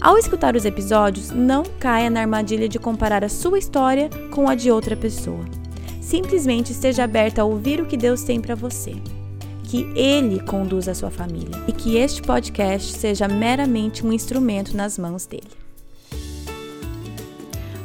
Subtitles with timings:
[0.00, 4.54] Ao escutar os episódios, não caia na armadilha de comparar a sua história com a
[4.54, 5.44] de outra pessoa.
[6.00, 8.94] Simplesmente esteja aberta a ouvir o que Deus tem para você.
[9.64, 14.96] Que Ele conduza a sua família e que este podcast seja meramente um instrumento nas
[14.96, 15.50] mãos dele.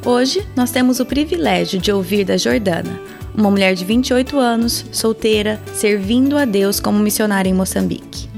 [0.06, 3.02] Hoje nós temos o privilégio de ouvir da Jordana,
[3.34, 8.30] uma mulher de 28 anos, solteira, servindo a Deus como missionária em Moçambique.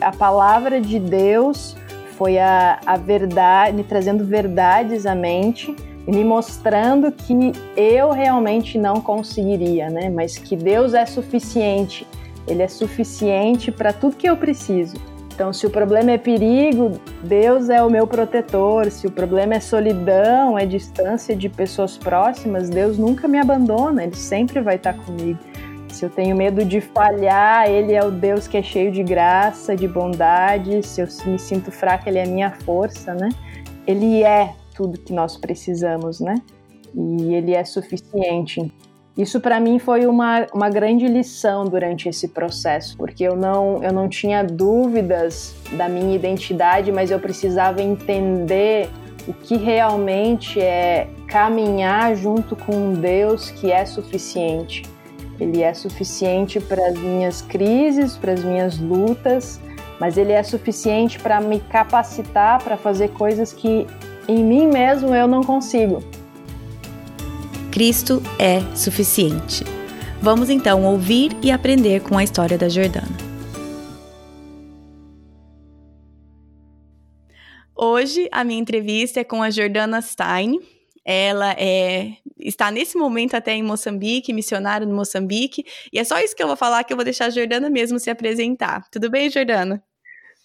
[0.00, 1.74] A palavra de Deus
[2.20, 5.74] foi a, a verdade, me trazendo verdades à mente
[6.06, 7.32] e me mostrando que
[7.74, 10.10] eu realmente não conseguiria, né?
[10.10, 12.06] Mas que Deus é suficiente.
[12.46, 14.96] Ele é suficiente para tudo que eu preciso.
[15.32, 18.90] Então, se o problema é perigo, Deus é o meu protetor.
[18.90, 24.14] Se o problema é solidão, é distância de pessoas próximas, Deus nunca me abandona, Ele
[24.14, 25.38] sempre vai estar comigo.
[26.00, 29.76] Se eu tenho medo de falhar, Ele é o Deus que é cheio de graça,
[29.76, 30.82] de bondade.
[30.82, 33.28] Se eu me sinto fraca, Ele é a minha força, né?
[33.86, 36.36] Ele é tudo que nós precisamos, né?
[36.94, 38.72] E Ele é suficiente.
[39.14, 43.92] Isso para mim foi uma, uma grande lição durante esse processo, porque eu não, eu
[43.92, 48.88] não tinha dúvidas da minha identidade, mas eu precisava entender
[49.28, 54.82] o que realmente é caminhar junto com um Deus que é suficiente.
[55.40, 59.58] Ele é suficiente para as minhas crises, para as minhas lutas,
[59.98, 63.86] mas ele é suficiente para me capacitar para fazer coisas que
[64.28, 66.04] em mim mesmo eu não consigo.
[67.72, 69.64] Cristo é suficiente.
[70.20, 73.30] Vamos então ouvir e aprender com a história da Jordana.
[77.74, 80.60] Hoje a minha entrevista é com a Jordana Stein,
[81.10, 86.36] ela é, está nesse momento até em Moçambique, missionária no Moçambique, e é só isso
[86.36, 88.88] que eu vou falar que eu vou deixar a Jordana mesmo se apresentar.
[88.90, 89.82] Tudo bem, Jordana?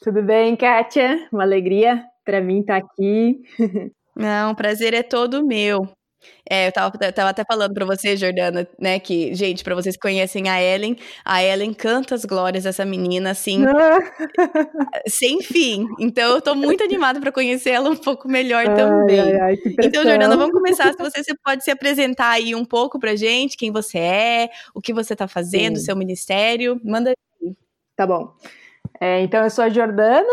[0.01, 1.27] Tudo bem, Kátia?
[1.31, 3.41] Uma alegria para mim estar aqui.
[4.15, 5.87] Não, o prazer é todo meu.
[6.47, 9.95] É, eu tava, eu tava até falando pra você, Jordana, né, que, gente, pra vocês
[9.95, 13.63] que conhecem a Ellen, a Ellen canta as glórias dessa menina, assim,
[15.07, 15.87] sem fim.
[15.99, 19.41] Então, eu tô muito animada pra conhecer ela um pouco melhor ai, também.
[19.41, 20.93] Ai, então, Jordana, vamos começar.
[20.93, 24.81] Se você, você pode se apresentar aí um pouco pra gente, quem você é, o
[24.81, 25.85] que você tá fazendo, Sim.
[25.85, 26.79] seu ministério.
[26.83, 27.55] Manda aí.
[27.95, 28.33] Tá bom.
[29.01, 30.27] É, então, eu sou a Jordana,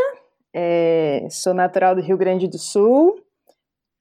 [0.52, 3.18] é, sou natural do Rio Grande do Sul,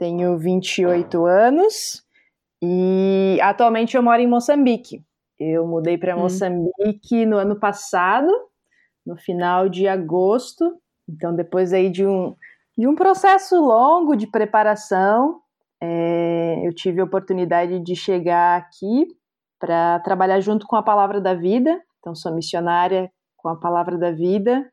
[0.02, 2.04] tenho 28 anos
[2.60, 5.06] e atualmente eu moro em Moçambique.
[5.40, 6.22] Eu mudei para hum.
[6.22, 8.28] Moçambique no ano passado,
[9.06, 10.76] no final de agosto.
[11.08, 12.36] Então, depois aí de um,
[12.76, 15.40] de um processo longo de preparação,
[15.80, 19.06] é, eu tive a oportunidade de chegar aqui
[19.60, 21.80] para trabalhar junto com a Palavra da Vida.
[22.00, 24.68] Então, sou missionária com a Palavra da Vida.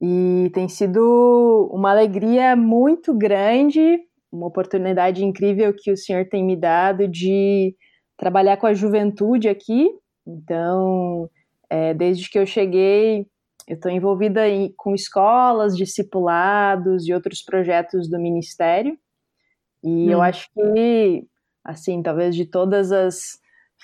[0.00, 4.00] E tem sido uma alegria muito grande
[4.36, 7.74] uma oportunidade incrível que o senhor tem me dado de
[8.16, 9.88] trabalhar com a juventude aqui.
[10.26, 11.28] Então,
[11.70, 13.26] é, desde que eu cheguei,
[13.66, 18.96] eu estou envolvida em, com escolas, discipulados e outros projetos do ministério.
[19.82, 20.10] E hum.
[20.10, 21.24] eu acho que,
[21.64, 23.38] assim, talvez de todas as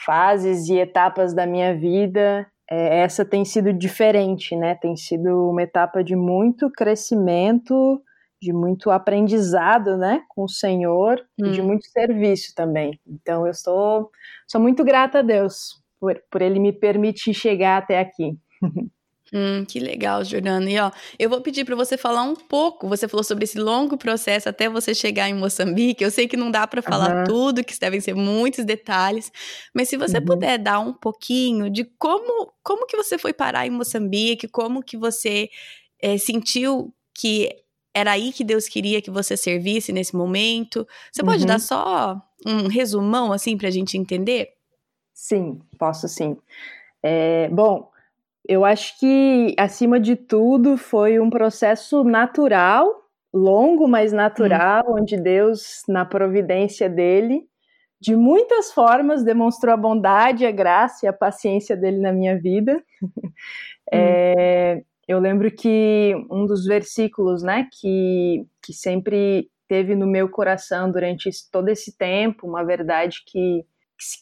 [0.05, 4.75] fases e etapas da minha vida, é, essa tem sido diferente, né?
[4.75, 8.01] Tem sido uma etapa de muito crescimento
[8.43, 11.47] de muito aprendizado, né, com o Senhor hum.
[11.47, 11.67] e de hum.
[11.67, 13.01] muito serviço também.
[13.07, 14.11] Então eu sou,
[14.49, 18.37] sou muito grata a Deus por, por Ele me permitir chegar até aqui.
[19.35, 20.71] Hum, que legal, Jordana.
[20.71, 22.87] E ó, eu vou pedir para você falar um pouco.
[22.87, 26.05] Você falou sobre esse longo processo até você chegar em Moçambique.
[26.05, 27.25] Eu sei que não dá para falar uhum.
[27.25, 29.33] tudo, que devem ser muitos detalhes,
[29.75, 30.25] mas se você uhum.
[30.27, 34.99] puder dar um pouquinho de como como que você foi parar em Moçambique, como que
[34.99, 35.49] você
[35.99, 37.62] é, sentiu que
[37.95, 40.87] era aí que Deus queria que você servisse nesse momento?
[41.13, 41.47] Você pode uhum.
[41.47, 44.51] dar só um resumão, assim, para a gente entender?
[45.13, 46.37] Sim, posso sim.
[47.03, 47.91] É, bom,
[48.49, 53.03] eu acho que, acima de tudo, foi um processo natural,
[53.33, 55.01] longo, mas natural, uhum.
[55.01, 57.47] onde Deus, na providência dele,
[58.01, 62.83] de muitas formas, demonstrou a bondade, a graça e a paciência dele na minha vida.
[63.03, 63.11] Uhum.
[63.95, 70.91] É, eu lembro que um dos versículos, né, que, que sempre teve no meu coração
[70.91, 73.65] durante todo esse tempo, uma verdade que,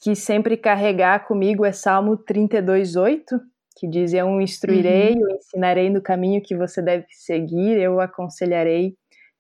[0.02, 3.40] que sempre carregar comigo é Salmo 32:8,
[3.76, 5.28] que diz: Eu o instruirei, uhum.
[5.28, 8.94] eu ensinarei no caminho que você deve seguir, eu o aconselharei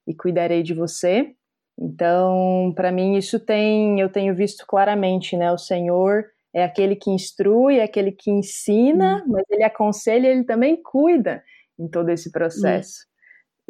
[0.06, 1.34] e cuidarei de você.
[1.78, 7.10] Então, para mim isso tem, eu tenho visto claramente, né, o Senhor é aquele que
[7.10, 9.32] instrui, é aquele que ensina, uhum.
[9.32, 11.42] mas ele aconselha, ele também cuida
[11.78, 13.06] em todo esse processo.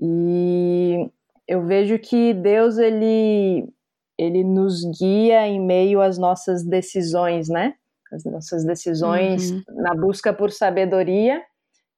[0.00, 1.10] E
[1.46, 3.68] eu vejo que Deus ele
[4.18, 7.74] ele nos guia em meio às nossas decisões, né?
[8.12, 9.62] As nossas decisões uhum.
[9.68, 11.42] na busca por sabedoria,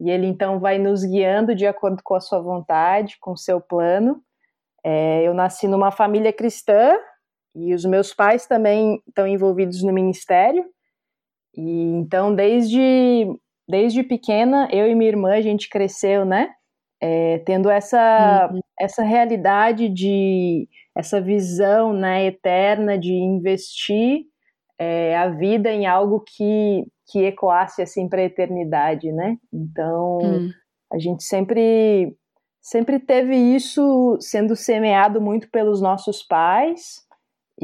[0.00, 3.61] e ele então vai nos guiando de acordo com a sua vontade, com o seu
[3.61, 4.23] plano.
[4.85, 6.96] É, eu nasci numa família cristã
[7.54, 10.64] e os meus pais também estão envolvidos no ministério.
[11.54, 13.26] E então desde
[13.69, 16.50] desde pequena eu e minha irmã a gente cresceu, né?
[17.00, 18.60] É, tendo essa uhum.
[18.81, 24.26] essa realidade de essa visão, né, eterna de investir
[24.78, 29.37] é, a vida em algo que que ecoasse assim para a eternidade, né?
[29.52, 30.50] Então uhum.
[30.93, 32.16] a gente sempre
[32.60, 37.01] sempre teve isso sendo semeado muito pelos nossos pais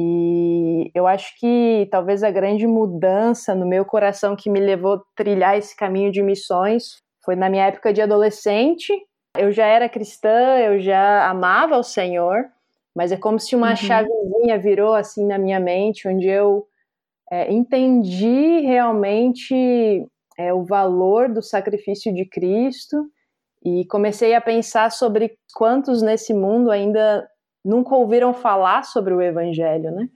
[0.01, 5.01] e eu acho que talvez a grande mudança no meu coração que me levou a
[5.13, 8.93] trilhar esse caminho de missões foi na minha época de adolescente.
[9.37, 12.45] Eu já era cristã, eu já amava o Senhor,
[12.95, 13.75] mas é como se uma uhum.
[13.75, 16.65] chavezinha virou assim na minha mente, onde eu
[17.29, 20.07] é, entendi realmente
[20.37, 22.95] é, o valor do sacrifício de Cristo
[23.65, 27.27] e comecei a pensar sobre quantos nesse mundo ainda
[27.63, 30.07] nunca ouviram falar sobre o evangelho, né?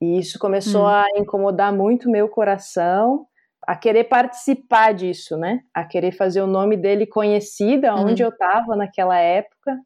[0.00, 0.88] E isso começou hum.
[0.88, 3.26] a incomodar muito meu coração,
[3.66, 5.60] a querer participar disso, né?
[5.72, 8.28] A querer fazer o nome dele conhecido onde uhum.
[8.28, 9.78] eu estava naquela época,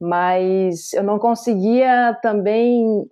[0.00, 3.06] mas eu não conseguia também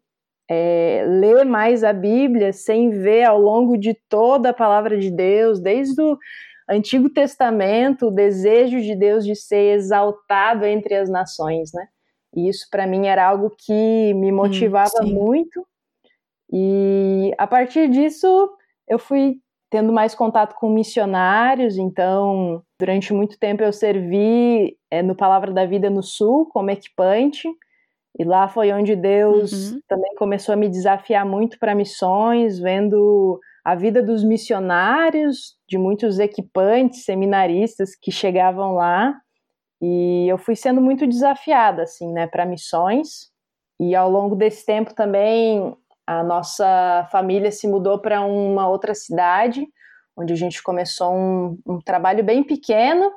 [0.49, 5.61] é, ler mais a Bíblia sem ver ao longo de toda a palavra de Deus,
[5.61, 6.17] desde o
[6.69, 11.87] Antigo Testamento, o desejo de Deus de ser exaltado entre as nações, né?
[12.37, 15.67] E isso para mim era algo que me hum, motivava hum, muito.
[16.53, 18.27] E a partir disso
[18.87, 19.41] eu fui
[19.71, 25.67] tendo mais contato com missionários, então durante muito tempo eu servi é, no Palavra da
[25.67, 27.49] Vida no Sul como equipante,
[28.19, 29.81] e lá foi onde Deus uhum.
[29.89, 36.19] também começou a me desafiar muito para missões, vendo a vida dos missionários, de muitos
[36.19, 39.15] equipantes, seminaristas que chegavam lá,
[39.81, 43.31] e eu fui sendo muito desafiada, assim, né, para missões.
[43.79, 45.77] E ao longo desse tempo também
[46.07, 49.67] a nossa família se mudou para uma outra cidade,
[50.17, 53.11] onde a gente começou um, um, trabalho bem pequeno.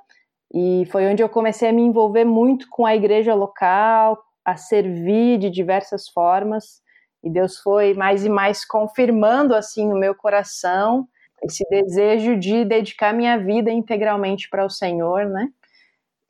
[0.54, 5.38] E foi onde eu comecei a me envolver muito com a igreja local, a servir
[5.38, 6.82] de diversas formas.
[7.24, 11.08] E Deus foi mais e mais confirmando assim no meu coração
[11.44, 15.48] esse desejo de dedicar minha vida integralmente para o Senhor, né?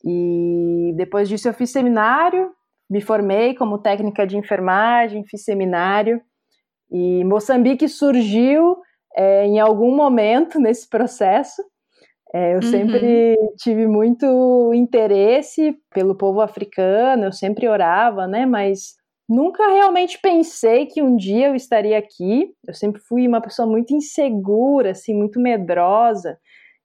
[0.03, 2.51] E depois disso eu fiz seminário,
[2.89, 6.21] me formei como técnica de enfermagem, fiz seminário.
[6.91, 8.77] E Moçambique surgiu
[9.15, 11.61] é, em algum momento nesse processo.
[12.33, 12.61] É, eu uhum.
[12.61, 18.45] sempre tive muito interesse pelo povo africano, eu sempre orava, né?
[18.45, 18.93] Mas
[19.27, 22.51] nunca realmente pensei que um dia eu estaria aqui.
[22.67, 26.37] Eu sempre fui uma pessoa muito insegura, assim, muito medrosa.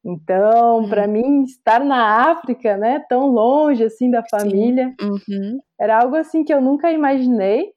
[0.04, 0.88] Então, uhum.
[0.88, 5.58] para mim, estar na África, né, tão longe assim da família, uhum.
[5.80, 7.73] era algo assim que eu nunca imaginei,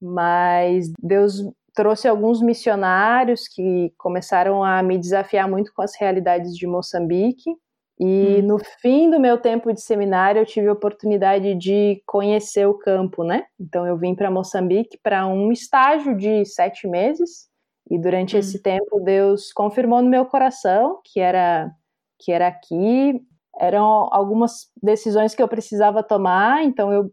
[0.00, 1.42] mas Deus
[1.74, 7.50] trouxe alguns missionários que começaram a me desafiar muito com as realidades de Moçambique.
[7.98, 8.42] E uhum.
[8.42, 13.22] no fim do meu tempo de seminário, eu tive a oportunidade de conhecer o campo,
[13.22, 13.44] né?
[13.58, 17.51] Então, eu vim para Moçambique para um estágio de sete meses
[17.90, 18.38] e durante hum.
[18.38, 21.70] esse tempo Deus confirmou no meu coração que era
[22.18, 23.20] que era aqui.
[23.58, 27.12] Eram algumas decisões que eu precisava tomar, então eu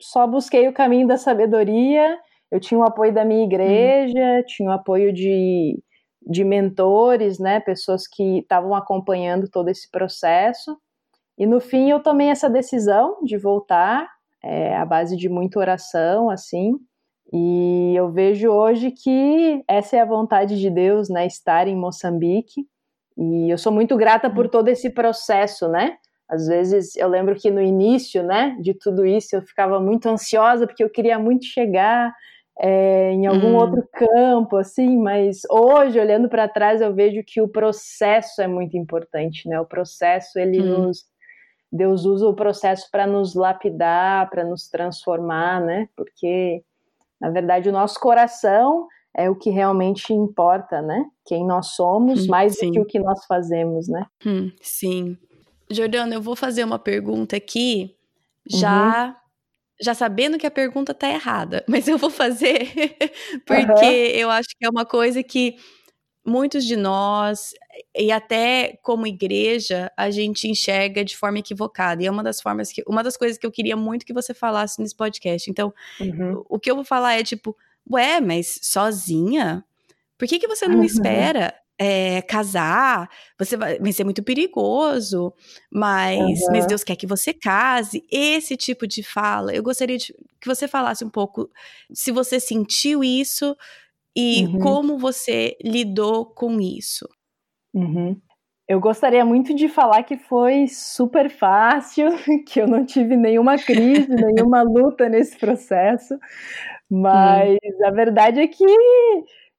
[0.00, 2.18] só busquei o caminho da sabedoria.
[2.50, 4.42] Eu tinha o apoio da minha igreja, hum.
[4.46, 5.80] tinha o apoio de,
[6.26, 10.76] de mentores, né, pessoas que estavam acompanhando todo esse processo.
[11.38, 14.08] E no fim eu tomei essa decisão de voltar,
[14.42, 16.74] é, à base de muita oração, assim.
[17.36, 22.66] E eu vejo hoje que essa é a vontade de Deus, né, estar em Moçambique.
[23.18, 25.96] E eu sou muito grata por todo esse processo, né?
[26.26, 30.66] Às vezes eu lembro que no início, né, de tudo isso eu ficava muito ansiosa
[30.66, 32.10] porque eu queria muito chegar
[32.58, 33.56] é, em algum hum.
[33.56, 34.96] outro campo, assim.
[34.98, 39.60] Mas hoje, olhando para trás, eu vejo que o processo é muito importante, né?
[39.60, 40.86] O processo ele hum.
[40.86, 41.04] nos
[41.70, 45.88] Deus usa o processo para nos lapidar, para nos transformar, né?
[45.94, 46.62] Porque,
[47.20, 51.04] na verdade, o nosso coração é o que realmente importa, né?
[51.24, 52.66] Quem nós somos, hum, mais sim.
[52.66, 54.06] do que o que nós fazemos, né?
[54.24, 55.16] Hum, sim.
[55.70, 57.96] Jordana, eu vou fazer uma pergunta aqui,
[58.48, 59.14] já, uhum.
[59.80, 62.70] já sabendo que a pergunta tá errada, mas eu vou fazer
[63.46, 64.20] porque uhum.
[64.20, 65.56] eu acho que é uma coisa que
[66.26, 67.54] muitos de nós,
[67.96, 72.02] e até como igreja, a gente enxerga de forma equivocada.
[72.02, 72.82] E é uma das formas que.
[72.86, 75.50] Uma das coisas que eu queria muito que você falasse nesse podcast.
[75.50, 76.42] Então, uhum.
[76.48, 77.56] o que eu vou falar é tipo,
[77.90, 79.64] ué, mas sozinha?
[80.18, 80.84] Por que, que você não uhum.
[80.84, 83.08] espera é, casar?
[83.38, 85.32] Você vai, vai ser muito perigoso,
[85.70, 86.52] mas, uhum.
[86.52, 88.04] mas Deus quer que você case.
[88.10, 91.50] Esse tipo de fala, eu gostaria de, que você falasse um pouco
[91.92, 93.56] se você sentiu isso
[94.16, 94.58] e uhum.
[94.60, 97.06] como você lidou com isso.
[97.74, 98.18] Uhum.
[98.68, 102.08] Eu gostaria muito de falar que foi super fácil,
[102.48, 106.18] que eu não tive nenhuma crise, nenhuma luta nesse processo,
[106.90, 107.86] mas hum.
[107.86, 108.64] a verdade é que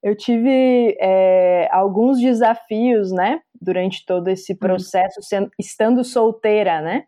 [0.04, 4.58] eu tive é, alguns desafios, né, durante todo esse hum.
[4.58, 7.04] processo, sendo, estando solteira, né,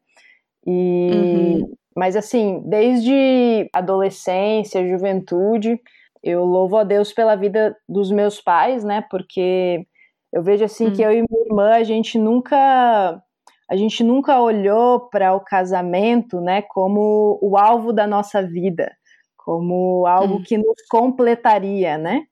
[0.66, 1.74] e, uhum.
[1.96, 5.80] mas assim, desde adolescência, juventude,
[6.24, 9.04] eu louvo a Deus pela vida dos meus pais, né?
[9.10, 9.86] Porque
[10.32, 10.94] eu vejo assim hum.
[10.94, 13.22] que eu e minha irmã a gente nunca
[13.70, 18.92] a gente nunca olhou para o casamento, né, como o alvo da nossa vida,
[19.38, 20.44] como algo hum.
[20.44, 22.24] que nos completaria, né?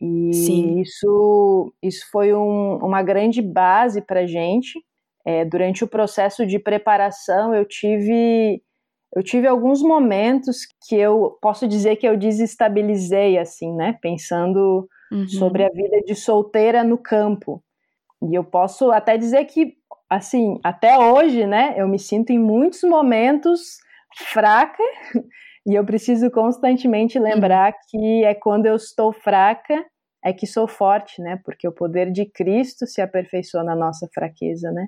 [0.00, 0.80] E Sim.
[0.80, 4.82] isso isso foi um, uma grande base para gente.
[5.24, 8.60] É, durante o processo de preparação, eu tive
[9.14, 13.98] eu tive alguns momentos que eu posso dizer que eu desestabilizei, assim, né?
[14.00, 15.28] Pensando uhum.
[15.28, 17.62] sobre a vida de solteira no campo.
[18.22, 19.74] E eu posso até dizer que,
[20.08, 21.74] assim, até hoje, né?
[21.76, 23.78] Eu me sinto em muitos momentos
[24.16, 24.82] fraca
[25.66, 27.78] e eu preciso constantemente lembrar uhum.
[27.88, 29.84] que é quando eu estou fraca
[30.24, 31.38] é que sou forte, né?
[31.44, 34.86] Porque o poder de Cristo se aperfeiçoa na nossa fraqueza, né?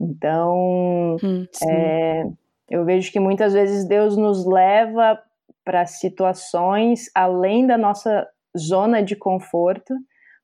[0.00, 2.24] Então, hum, é,
[2.70, 5.20] eu vejo que muitas vezes Deus nos leva
[5.64, 9.94] para situações além da nossa zona de conforto,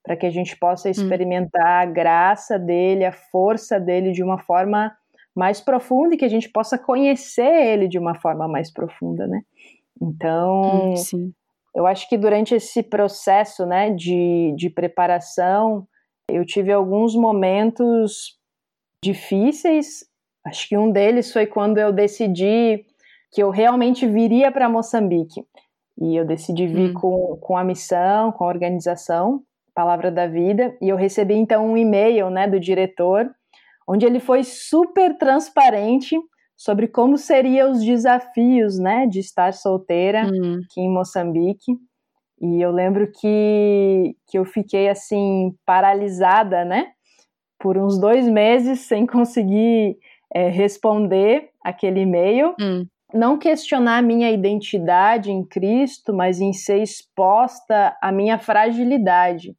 [0.02, 0.90] para que a gente possa hum.
[0.90, 4.94] experimentar a graça dele, a força dele de uma forma
[5.34, 9.42] mais profunda e que a gente possa conhecer ele de uma forma mais profunda, né?
[10.00, 11.32] Então, hum,
[11.74, 15.86] eu acho que durante esse processo, né, de, de preparação,
[16.28, 18.38] eu tive alguns momentos
[19.02, 20.04] difíceis,
[20.46, 22.84] Acho que um deles foi quando eu decidi
[23.32, 25.44] que eu realmente viria para Moçambique.
[26.00, 26.94] E eu decidi vir hum.
[26.94, 29.42] com, com a missão, com a organização,
[29.74, 33.30] Palavra da Vida, e eu recebi então um e-mail né, do diretor,
[33.86, 36.16] onde ele foi super transparente
[36.56, 40.60] sobre como seriam os desafios né, de estar solteira hum.
[40.64, 41.76] aqui em Moçambique.
[42.40, 46.92] E eu lembro que, que eu fiquei assim, paralisada, né?
[47.58, 49.98] Por uns dois meses sem conseguir
[50.34, 52.86] é, responder aquele e-mail, hum.
[53.12, 59.56] não questionar a minha identidade em Cristo, mas em ser exposta à minha fragilidade.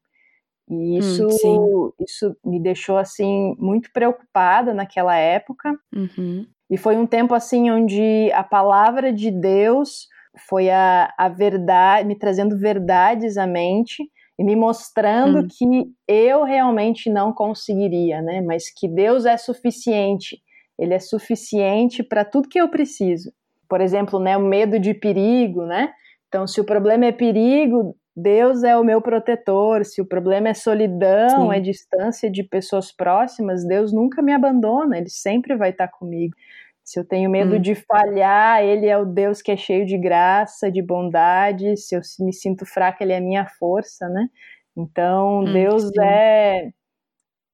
[0.70, 5.74] E hum, isso, hum, isso me deixou assim muito preocupada naquela época.
[5.96, 6.46] Uhum.
[6.70, 10.08] E foi um tempo assim onde a palavra de Deus
[10.50, 14.04] foi a, a verdade, me trazendo verdades à mente
[14.38, 15.48] e me mostrando hum.
[15.50, 18.42] que eu realmente não conseguiria, né?
[18.42, 20.42] Mas que Deus é suficiente
[20.77, 23.31] ele é suficiente para tudo que eu preciso.
[23.69, 25.91] Por exemplo, né, o medo de perigo, né?
[26.27, 29.86] Então, se o problema é perigo, Deus é o meu protetor.
[29.86, 31.53] Se o problema é solidão, Sim.
[31.53, 36.36] é distância de pessoas próximas, Deus nunca me abandona, ele sempre vai estar comigo.
[36.84, 37.62] Se eu tenho medo hum.
[37.62, 41.75] de falhar, ele é o Deus que é cheio de graça, de bondade.
[41.75, 44.27] Se eu me sinto fraca, ele é a minha força, né?
[44.75, 46.01] Então, hum, Deus sim.
[46.01, 46.72] é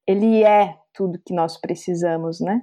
[0.06, 2.62] ele é tudo que nós precisamos, né?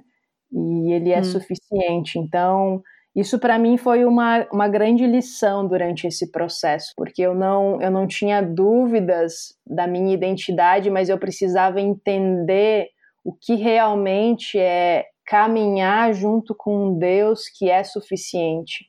[0.52, 1.24] E ele é hum.
[1.24, 2.18] suficiente.
[2.18, 2.82] Então,
[3.14, 7.90] isso para mim foi uma, uma grande lição durante esse processo, porque eu não, eu
[7.90, 12.88] não tinha dúvidas da minha identidade, mas eu precisava entender
[13.24, 18.86] o que realmente é caminhar junto com um Deus que é suficiente.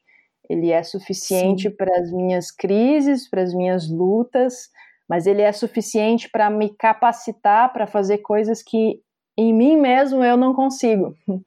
[0.50, 4.70] Ele é suficiente para as minhas crises, para as minhas lutas,
[5.08, 9.00] mas ele é suficiente para me capacitar para fazer coisas que
[9.38, 11.16] em mim mesmo eu não consigo.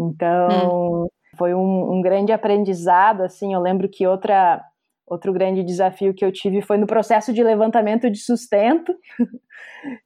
[0.00, 1.08] Então, hum.
[1.36, 4.62] foi um, um, grande aprendizado, assim, eu lembro que outra,
[5.04, 8.94] outro grande desafio que eu tive foi no processo de levantamento de sustento.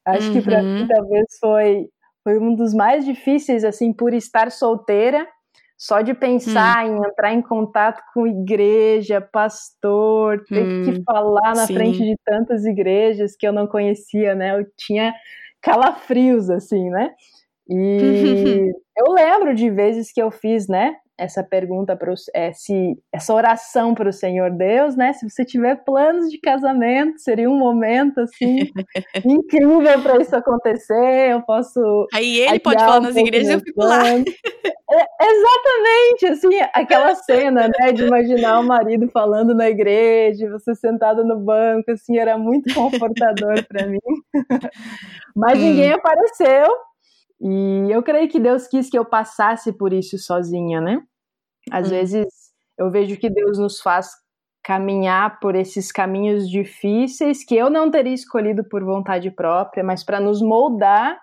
[0.03, 0.33] Acho uhum.
[0.33, 1.91] que para mim talvez foi
[2.25, 5.27] foi um dos mais difíceis, assim, por estar solteira.
[5.77, 7.03] Só de pensar hum.
[7.03, 11.75] em entrar em contato com igreja, pastor, ter hum, que falar na sim.
[11.75, 14.57] frente de tantas igrejas que eu não conhecia, né?
[14.57, 15.13] Eu tinha
[15.63, 17.11] calafrios, assim, né?
[17.69, 20.97] E eu lembro de vezes que eu fiz, né?
[21.23, 25.13] Essa pergunta para é, se essa oração para o Senhor Deus, né?
[25.13, 28.59] Se você tiver planos de casamento, seria um momento assim
[29.25, 31.31] incrível para isso acontecer.
[31.31, 31.81] Eu posso
[32.13, 34.03] Aí ele pode falar um nas igrejas, eu fico lá.
[34.09, 41.25] É, exatamente, assim, aquela cena, né, de imaginar o marido falando na igreja, você sentado
[41.25, 43.99] no banco, assim, era muito confortador para mim.
[45.35, 45.63] Mas hum.
[45.63, 46.67] ninguém apareceu.
[47.41, 51.03] E eu creio que Deus quis que eu passasse por isso sozinha, né?
[51.71, 51.91] Às hum.
[51.91, 52.27] vezes
[52.79, 54.11] eu vejo que Deus nos faz
[54.63, 60.21] caminhar por esses caminhos difíceis que eu não teria escolhido por vontade própria, mas para
[60.21, 61.19] nos moldar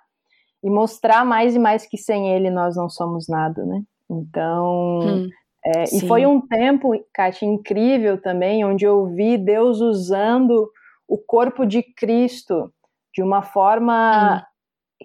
[0.62, 3.81] e mostrar mais e mais que sem Ele nós não somos nada, né?
[4.10, 5.29] Então, hum,
[5.65, 10.69] é, e foi um tempo, Kátia, incrível também, onde eu vi Deus usando
[11.08, 12.74] o corpo de Cristo
[13.13, 14.49] de uma forma hum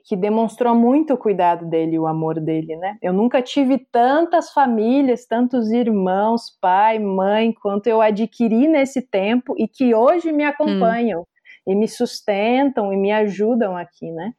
[0.05, 2.99] que demonstrou muito o cuidado dele, o amor dele, né?
[3.01, 9.67] Eu nunca tive tantas famílias, tantos irmãos, pai, mãe, quanto eu adquiri nesse tempo e
[9.67, 11.25] que hoje me acompanham hum.
[11.67, 14.33] e me sustentam e me ajudam aqui, né?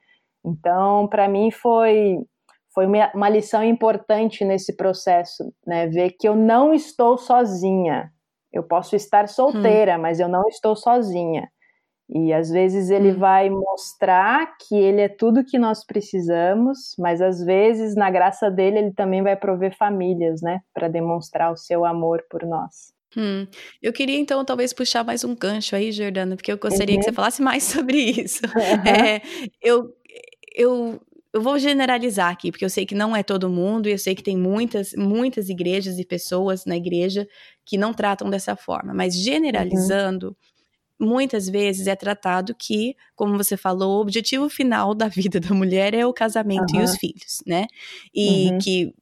[0.45, 2.19] Então, para mim foi
[2.72, 5.88] foi uma lição importante nesse processo, né?
[5.88, 8.12] Ver que eu não estou sozinha.
[8.51, 10.01] Eu posso estar solteira, hum.
[10.01, 11.50] mas eu não estou sozinha.
[12.07, 13.17] E às vezes ele hum.
[13.17, 18.77] vai mostrar que ele é tudo que nós precisamos, mas às vezes, na graça dele,
[18.77, 22.93] ele também vai prover famílias, né, para demonstrar o seu amor por nós.
[23.17, 23.47] Hum.
[23.81, 27.00] Eu queria então talvez puxar mais um gancho aí, Jordana, porque eu gostaria uhum.
[27.00, 28.41] que você falasse mais sobre isso.
[28.45, 28.88] Uhum.
[28.88, 29.21] É,
[29.62, 29.89] eu,
[30.53, 31.01] eu,
[31.33, 34.13] eu vou generalizar aqui, porque eu sei que não é todo mundo, e eu sei
[34.13, 37.25] que tem muitas, muitas igrejas e pessoas na igreja
[37.65, 39.21] que não tratam dessa forma, mas uhum.
[39.24, 40.27] generalizando.
[40.27, 40.54] Uhum
[40.99, 45.93] muitas vezes é tratado que, como você falou, o objetivo final da vida da mulher
[45.93, 46.81] é o casamento uhum.
[46.81, 47.65] e os filhos, né?
[48.13, 48.58] E uhum.
[48.60, 48.93] que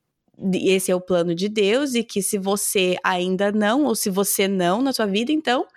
[0.53, 4.47] esse é o plano de Deus e que se você ainda não, ou se você
[4.47, 5.67] não na sua vida, então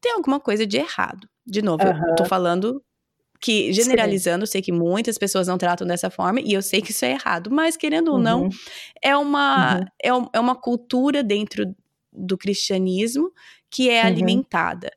[0.00, 1.28] tem alguma coisa de errado.
[1.46, 2.08] De novo, uhum.
[2.08, 2.82] eu tô falando
[3.40, 4.52] que generalizando, Sim.
[4.52, 7.50] sei que muitas pessoas não tratam dessa forma e eu sei que isso é errado,
[7.50, 8.48] mas querendo ou não, uhum.
[9.02, 9.84] é uma, uhum.
[10.02, 11.74] é, é uma cultura dentro
[12.12, 13.30] do cristianismo
[13.70, 14.06] que é uhum.
[14.06, 14.90] alimentada.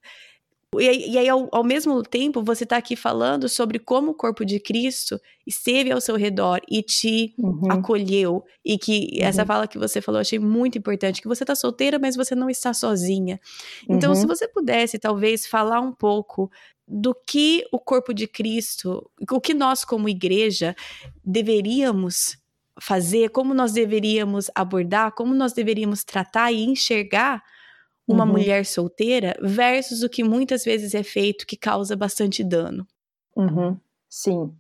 [0.77, 4.45] E, e aí, ao, ao, mesmo tempo, você está aqui falando sobre como o corpo
[4.45, 7.71] de Cristo esteve ao seu redor e te uhum.
[7.71, 8.43] acolheu.
[8.63, 9.25] E que uhum.
[9.25, 12.35] essa fala que você falou, eu achei muito importante: que você está solteira, mas você
[12.35, 13.39] não está sozinha.
[13.87, 14.15] Então, uhum.
[14.15, 16.51] se você pudesse, talvez, falar um pouco
[16.87, 20.75] do que o corpo de Cristo, o que nós, como igreja,
[21.23, 22.37] deveríamos
[22.79, 27.43] fazer, como nós deveríamos abordar, como nós deveríamos tratar e enxergar
[28.09, 28.31] uma uhum.
[28.31, 32.85] mulher solteira versus o que muitas vezes é feito que causa bastante dano.
[33.35, 33.77] Uhum.
[34.09, 34.51] Sim.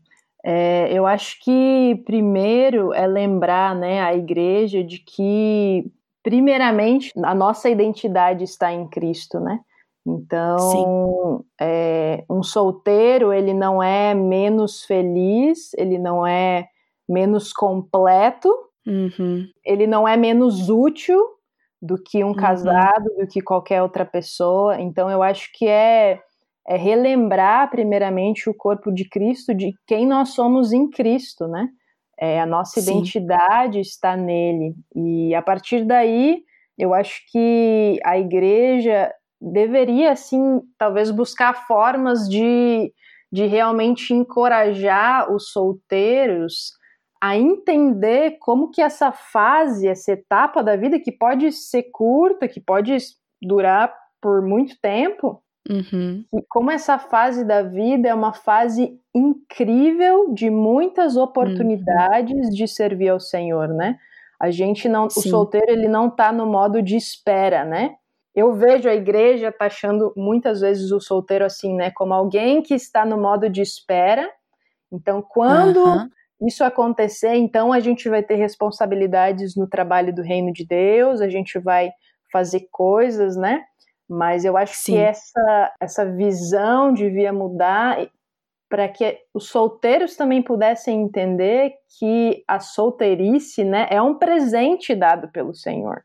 [0.45, 5.91] É, eu acho que primeiro é lembrar né, a igreja de que,
[6.23, 9.59] primeiramente, a nossa identidade está em Cristo, né?
[10.05, 16.67] Então, é, um solteiro, ele não é menos feliz, ele não é
[17.07, 18.49] menos completo,
[18.87, 19.45] uhum.
[19.65, 21.19] ele não é menos útil,
[21.81, 22.35] do que um uhum.
[22.35, 24.79] casado, do que qualquer outra pessoa.
[24.79, 26.19] Então eu acho que é,
[26.67, 31.69] é relembrar primeiramente o corpo de Cristo, de quem nós somos em Cristo, né?
[32.19, 32.91] É, a nossa Sim.
[32.91, 34.75] identidade está nele.
[34.93, 36.43] E a partir daí,
[36.77, 39.09] eu acho que a igreja
[39.41, 42.91] deveria, assim, talvez buscar formas de,
[43.31, 46.77] de realmente encorajar os solteiros
[47.21, 52.61] a entender como que essa fase, essa etapa da vida, que pode ser curta, que
[52.61, 52.95] pode
[53.41, 56.23] durar por muito tempo, uhum.
[56.33, 62.53] e como essa fase da vida é uma fase incrível de muitas oportunidades uhum.
[62.53, 63.97] de servir ao Senhor, né?
[64.39, 65.19] A gente não, Sim.
[65.19, 67.95] o solteiro ele não tá no modo de espera, né?
[68.33, 73.05] Eu vejo a igreja taxando muitas vezes o solteiro assim, né, como alguém que está
[73.05, 74.29] no modo de espera.
[74.91, 76.09] Então, quando uhum
[76.41, 81.29] isso acontecer, então a gente vai ter responsabilidades no trabalho do reino de Deus, a
[81.29, 81.91] gente vai
[82.31, 83.63] fazer coisas, né?
[84.07, 84.93] Mas eu acho Sim.
[84.93, 88.09] que essa, essa visão devia mudar
[88.69, 95.27] para que os solteiros também pudessem entender que a solteirice né, é um presente dado
[95.29, 96.03] pelo Senhor.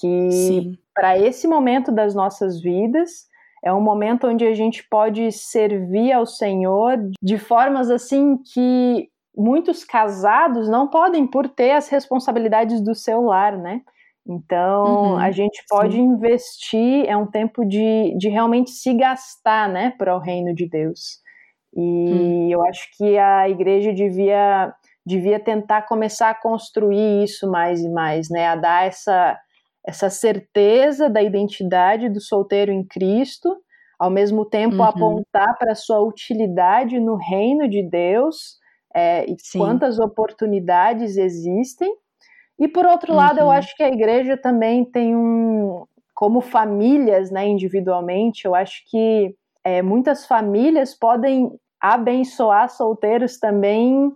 [0.00, 3.26] Que para esse momento das nossas vidas
[3.62, 9.84] é um momento onde a gente pode servir ao Senhor de formas assim que muitos
[9.84, 13.80] casados não podem por ter as responsabilidades do seu lar, né?
[14.26, 16.00] Então, uhum, a gente pode sim.
[16.00, 21.20] investir, é um tempo de, de realmente se gastar, né, para o reino de Deus.
[21.74, 22.48] E hum.
[22.48, 24.72] eu acho que a igreja devia,
[25.04, 29.36] devia tentar começar a construir isso mais e mais, né, a dar essa,
[29.84, 33.56] essa certeza da identidade do solteiro em Cristo,
[33.98, 34.84] ao mesmo tempo uhum.
[34.84, 38.61] apontar para a sua utilidade no reino de Deus
[38.94, 39.58] é, e Sim.
[39.58, 41.92] quantas oportunidades existem
[42.58, 43.18] e por outro uhum.
[43.18, 43.50] lado, eu uhum.
[43.50, 49.82] acho que a igreja também tem um, como famílias, né, individualmente, eu acho que é,
[49.82, 51.50] muitas famílias podem
[51.80, 54.12] abençoar solteiros também,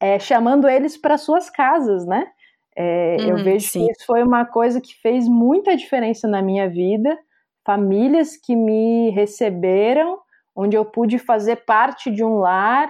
[0.00, 2.28] é, chamando eles para suas casas, né?
[2.76, 3.84] É, uhum, eu vejo sim.
[3.84, 7.18] que isso foi uma coisa que fez muita diferença na minha vida.
[7.64, 10.20] Famílias que me receberam,
[10.54, 12.88] onde eu pude fazer parte de um lar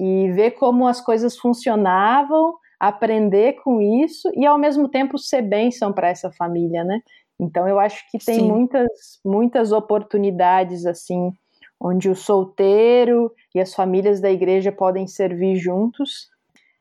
[0.00, 5.92] e ver como as coisas funcionavam aprender com isso e ao mesmo tempo ser bênção
[5.92, 7.00] para essa família, né?
[7.38, 8.88] Então eu acho que tem muitas
[9.22, 11.30] muitas oportunidades assim
[11.78, 16.30] onde o solteiro e as famílias da igreja podem servir juntos.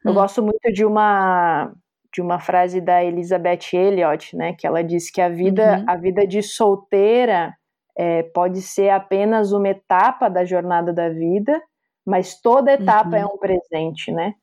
[0.05, 0.15] Eu hum.
[0.15, 1.73] gosto muito de uma
[2.11, 5.85] de uma frase da Elizabeth Elliot, né, que ela diz que a vida uhum.
[5.85, 7.53] a vida de solteira
[7.97, 11.61] é, pode ser apenas uma etapa da jornada da vida,
[12.09, 13.31] mas toda etapa é uhum.
[13.31, 14.33] é um presente, né?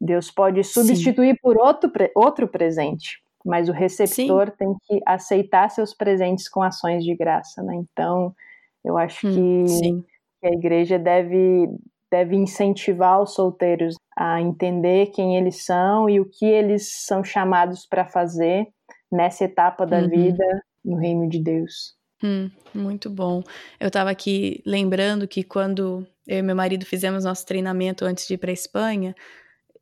[0.00, 1.38] Deus pode substituir Sim.
[1.40, 4.56] por outro, outro presente, mas o receptor Sim.
[4.58, 7.76] tem que aceitar seus presentes com ações de graça, né?
[7.76, 8.34] Então,
[8.84, 10.02] eu acho hum, que,
[10.40, 11.68] que, a igreja deve,
[12.10, 17.86] deve incentivar os solteiros a entender quem eles são e o que eles são chamados
[17.86, 18.66] para fazer
[19.10, 20.08] nessa etapa da uhum.
[20.08, 21.96] vida no reino de Deus.
[22.24, 23.42] Hum, muito bom.
[23.78, 28.34] Eu estava aqui lembrando que quando eu e meu marido fizemos nosso treinamento antes de
[28.34, 29.14] ir para a Espanha,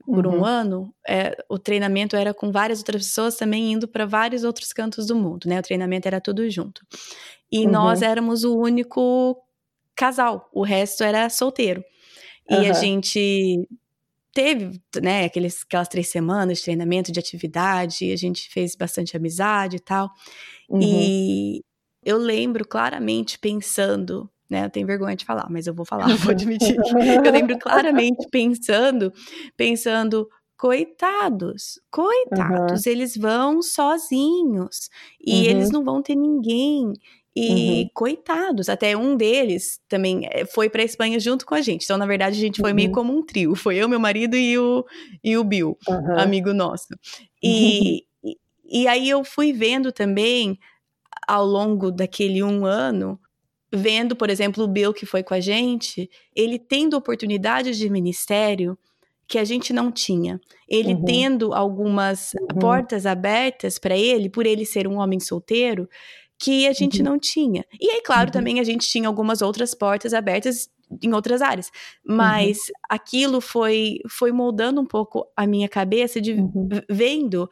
[0.04, 0.40] por uhum.
[0.40, 4.72] um ano, é, o treinamento era com várias outras pessoas também indo para vários outros
[4.72, 5.58] cantos do mundo, né?
[5.60, 6.84] O treinamento era tudo junto.
[7.52, 7.70] E uhum.
[7.70, 9.36] nós éramos o único
[9.94, 11.84] casal, o resto era solteiro.
[12.48, 12.70] E uhum.
[12.70, 13.68] a gente
[14.32, 19.76] teve, né, aqueles, aquelas três semanas de treinamento, de atividade, a gente fez bastante amizade
[19.76, 20.08] e tal.
[20.70, 21.60] E uhum.
[22.04, 24.64] eu lembro claramente pensando né?
[24.64, 26.76] Eu tenho vergonha de falar, mas eu vou falar, vou admitir.
[27.24, 29.12] eu lembro claramente pensando,
[29.56, 32.92] pensando, coitados, coitados, uhum.
[32.92, 34.90] eles vão sozinhos
[35.24, 35.44] e uhum.
[35.44, 36.92] eles não vão ter ninguém.
[37.34, 37.90] E uhum.
[37.94, 41.84] coitados, até um deles também eh, foi para Espanha junto com a gente.
[41.84, 42.94] Então, na verdade, a gente foi meio uhum.
[42.94, 43.54] como um trio.
[43.54, 44.84] Foi eu, meu marido e o,
[45.22, 45.78] e o Bill,
[46.18, 46.88] amigo nosso.
[47.42, 48.36] E, e,
[48.66, 50.58] e aí eu fui vendo também,
[51.26, 53.18] ao longo daquele um ano,
[53.72, 58.76] vendo, por exemplo, o Bill que foi com a gente, ele tendo oportunidades de ministério
[59.28, 60.40] que a gente não tinha.
[60.68, 61.04] Ele uhum.
[61.04, 62.58] tendo algumas uhum.
[62.58, 65.88] portas abertas para ele, por ele ser um homem solteiro,
[66.36, 67.10] que a gente uhum.
[67.10, 67.64] não tinha.
[67.80, 68.32] E aí, claro, uhum.
[68.32, 70.68] também a gente tinha algumas outras portas abertas
[71.02, 71.70] em outras áreas.
[72.04, 72.74] Mas uhum.
[72.88, 76.68] aquilo foi foi moldando um pouco a minha cabeça de uhum.
[76.90, 77.48] vendo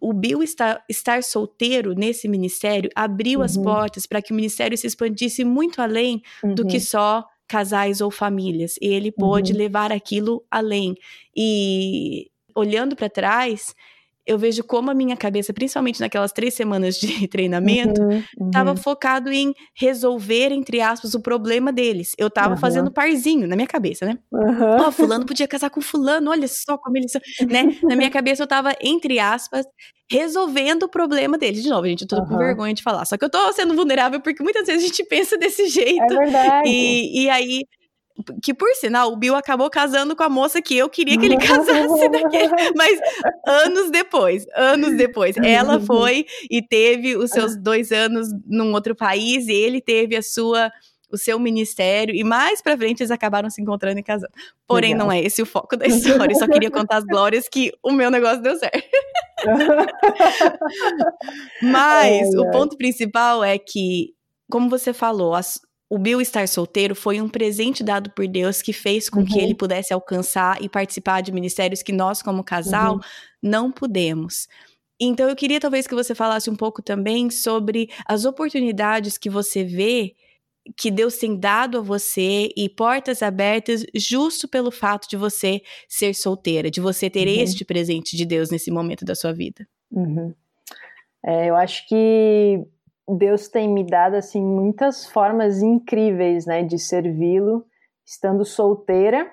[0.00, 3.44] o Bill estar, estar solteiro nesse ministério abriu uhum.
[3.44, 6.54] as portas para que o ministério se expandisse muito além uhum.
[6.54, 6.82] do que uhum.
[6.82, 8.76] só casais ou famílias.
[8.80, 9.58] E ele pôde uhum.
[9.58, 10.94] levar aquilo além.
[11.34, 13.74] E olhando para trás,
[14.28, 18.00] eu vejo como a minha cabeça, principalmente naquelas três semanas de treinamento,
[18.46, 18.82] estava uhum, uhum.
[18.82, 22.12] focado em resolver, entre aspas, o problema deles.
[22.18, 22.60] Eu estava uhum.
[22.60, 24.18] fazendo parzinho na minha cabeça, né?
[24.30, 27.74] Ó, oh, fulano podia casar com fulano, olha só como eles são, né?
[27.82, 29.64] Na minha cabeça eu estava, entre aspas,
[30.10, 31.62] resolvendo o problema deles.
[31.62, 33.06] De novo, gente, eu tô com vergonha de falar.
[33.06, 36.12] Só que eu tô sendo vulnerável porque muitas vezes a gente pensa desse jeito.
[36.12, 36.68] É verdade.
[36.68, 37.62] E, e aí
[38.42, 41.36] que por sinal, o Bill acabou casando com a moça que eu queria que ele
[41.38, 42.98] casasse daquele, mas
[43.46, 49.48] anos depois, anos depois, ela foi e teve os seus dois anos num outro país
[49.48, 50.70] e ele teve a sua
[51.10, 54.32] o seu ministério e mais para frente eles acabaram se encontrando e casando.
[54.66, 55.06] Porém, Legal.
[55.06, 56.34] não é esse o foco da história.
[56.34, 58.84] Eu só queria contar as glórias que o meu negócio deu certo.
[61.62, 64.08] Mas é, o ponto principal é que,
[64.50, 65.58] como você falou, as,
[65.90, 69.26] o Bill estar solteiro foi um presente dado por Deus que fez com uhum.
[69.26, 73.00] que ele pudesse alcançar e participar de ministérios que nós, como casal, uhum.
[73.42, 74.48] não pudemos.
[75.00, 79.64] Então, eu queria talvez que você falasse um pouco também sobre as oportunidades que você
[79.64, 80.14] vê
[80.76, 86.14] que Deus tem dado a você e portas abertas justo pelo fato de você ser
[86.14, 87.42] solteira, de você ter uhum.
[87.42, 89.66] este presente de Deus nesse momento da sua vida.
[89.90, 90.34] Uhum.
[91.24, 92.62] É, eu acho que
[93.16, 97.64] Deus tem me dado assim muitas formas incríveis, né, de servi-lo
[98.04, 99.30] estando solteira.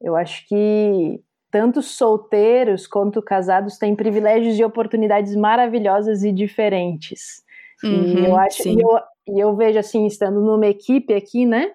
[0.00, 7.42] Eu acho que tanto solteiros quanto casados têm privilégios e oportunidades maravilhosas e diferentes.
[7.82, 11.72] Uhum, e eu acho, e eu, eu vejo assim, estando numa equipe aqui, né,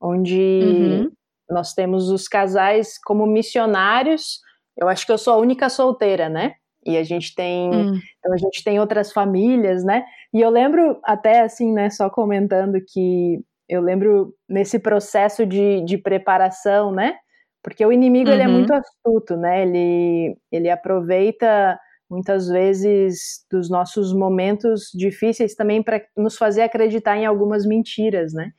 [0.00, 1.10] onde uhum.
[1.50, 4.40] nós temos os casais como missionários.
[4.76, 6.54] Eu acho que eu sou a única solteira, né?
[6.84, 7.98] E a gente tem, uhum.
[8.18, 10.04] então a gente tem outras famílias, né?
[10.36, 15.96] E eu lembro até assim, né, só comentando que eu lembro nesse processo de, de
[15.96, 17.16] preparação, né?
[17.62, 18.34] Porque o inimigo uhum.
[18.34, 18.78] ele é muito uhum.
[18.78, 19.62] astuto, né?
[19.62, 27.24] Ele, ele aproveita muitas vezes dos nossos momentos difíceis também para nos fazer acreditar em
[27.24, 28.52] algumas mentiras, né?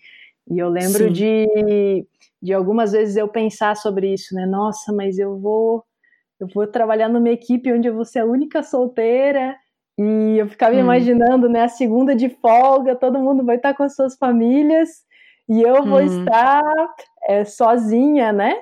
[0.50, 1.46] E eu lembro de,
[2.42, 4.48] de algumas vezes eu pensar sobre isso, né?
[4.48, 5.84] Nossa, mas eu vou
[6.40, 9.56] eu vou trabalhar numa equipe onde eu vou ser a única solteira
[9.98, 10.80] e eu ficava hum.
[10.80, 14.90] imaginando, né, a segunda de folga, todo mundo vai estar com as suas famílias
[15.50, 16.06] e eu vou hum.
[16.06, 16.62] estar
[17.28, 18.56] é, sozinha, né?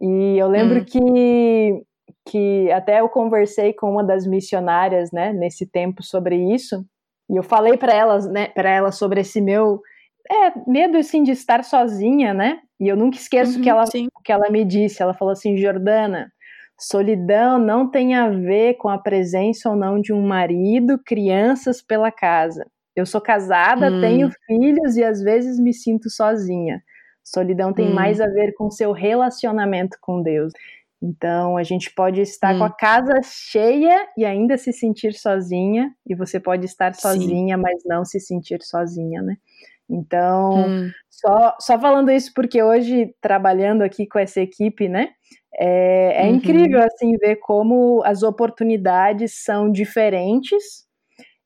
[0.00, 0.84] E eu lembro hum.
[0.84, 1.82] que,
[2.26, 6.84] que até eu conversei com uma das missionárias, né, nesse tempo sobre isso,
[7.28, 9.80] e eu falei para elas, né, para ela sobre esse meu
[10.30, 12.60] é, medo assim de estar sozinha, né?
[12.78, 13.84] E eu nunca esqueço uhum, que ela
[14.24, 16.32] que ela me disse, ela falou assim, Jordana,
[16.80, 22.10] solidão não tem a ver com a presença ou não de um marido, crianças pela
[22.10, 22.66] casa.
[22.96, 24.00] Eu sou casada, hum.
[24.00, 26.82] tenho filhos e às vezes me sinto sozinha.
[27.22, 27.94] Solidão tem hum.
[27.94, 30.52] mais a ver com seu relacionamento com Deus.
[31.02, 32.58] Então, a gente pode estar hum.
[32.58, 37.62] com a casa cheia e ainda se sentir sozinha, e você pode estar sozinha, Sim.
[37.62, 39.36] mas não se sentir sozinha, né?
[39.90, 40.90] Então, hum.
[41.10, 45.08] só, só falando isso porque hoje, trabalhando aqui com essa equipe, né?
[45.58, 46.36] É, é uhum.
[46.36, 50.88] incrível, assim, ver como as oportunidades são diferentes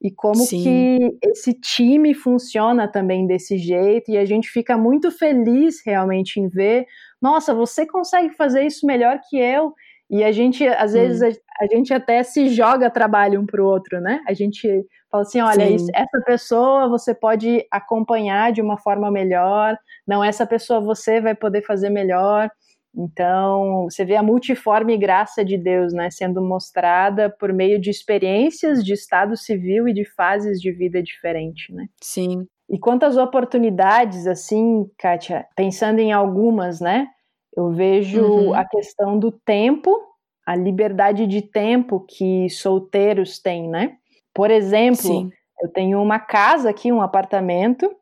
[0.02, 0.62] e como Sim.
[0.62, 6.46] que esse time funciona também desse jeito e a gente fica muito feliz realmente em
[6.46, 6.86] ver,
[7.22, 9.72] nossa, você consegue fazer isso melhor que eu
[10.10, 13.66] e a gente às vezes a, a, gente até se joga trabalho um para o
[13.66, 14.20] outro, né?
[14.26, 14.68] A gente
[15.10, 20.46] fala assim, olha, isso, essa pessoa você pode acompanhar de uma forma melhor, não essa
[20.46, 22.50] pessoa você vai poder fazer melhor.
[22.96, 28.84] Então, você vê a multiforme graça de Deus, né, sendo mostrada por meio de experiências
[28.84, 31.86] de estado civil e de fases de vida diferente, né?
[32.00, 32.46] Sim.
[32.70, 37.08] E quantas oportunidades, assim, Kátia, pensando em algumas, né?
[37.56, 38.54] Eu vejo uhum.
[38.54, 39.96] a questão do tempo,
[40.44, 43.96] a liberdade de tempo que solteiros têm, né?
[44.34, 45.30] Por exemplo, Sim.
[45.62, 47.94] eu tenho uma casa aqui, um apartamento,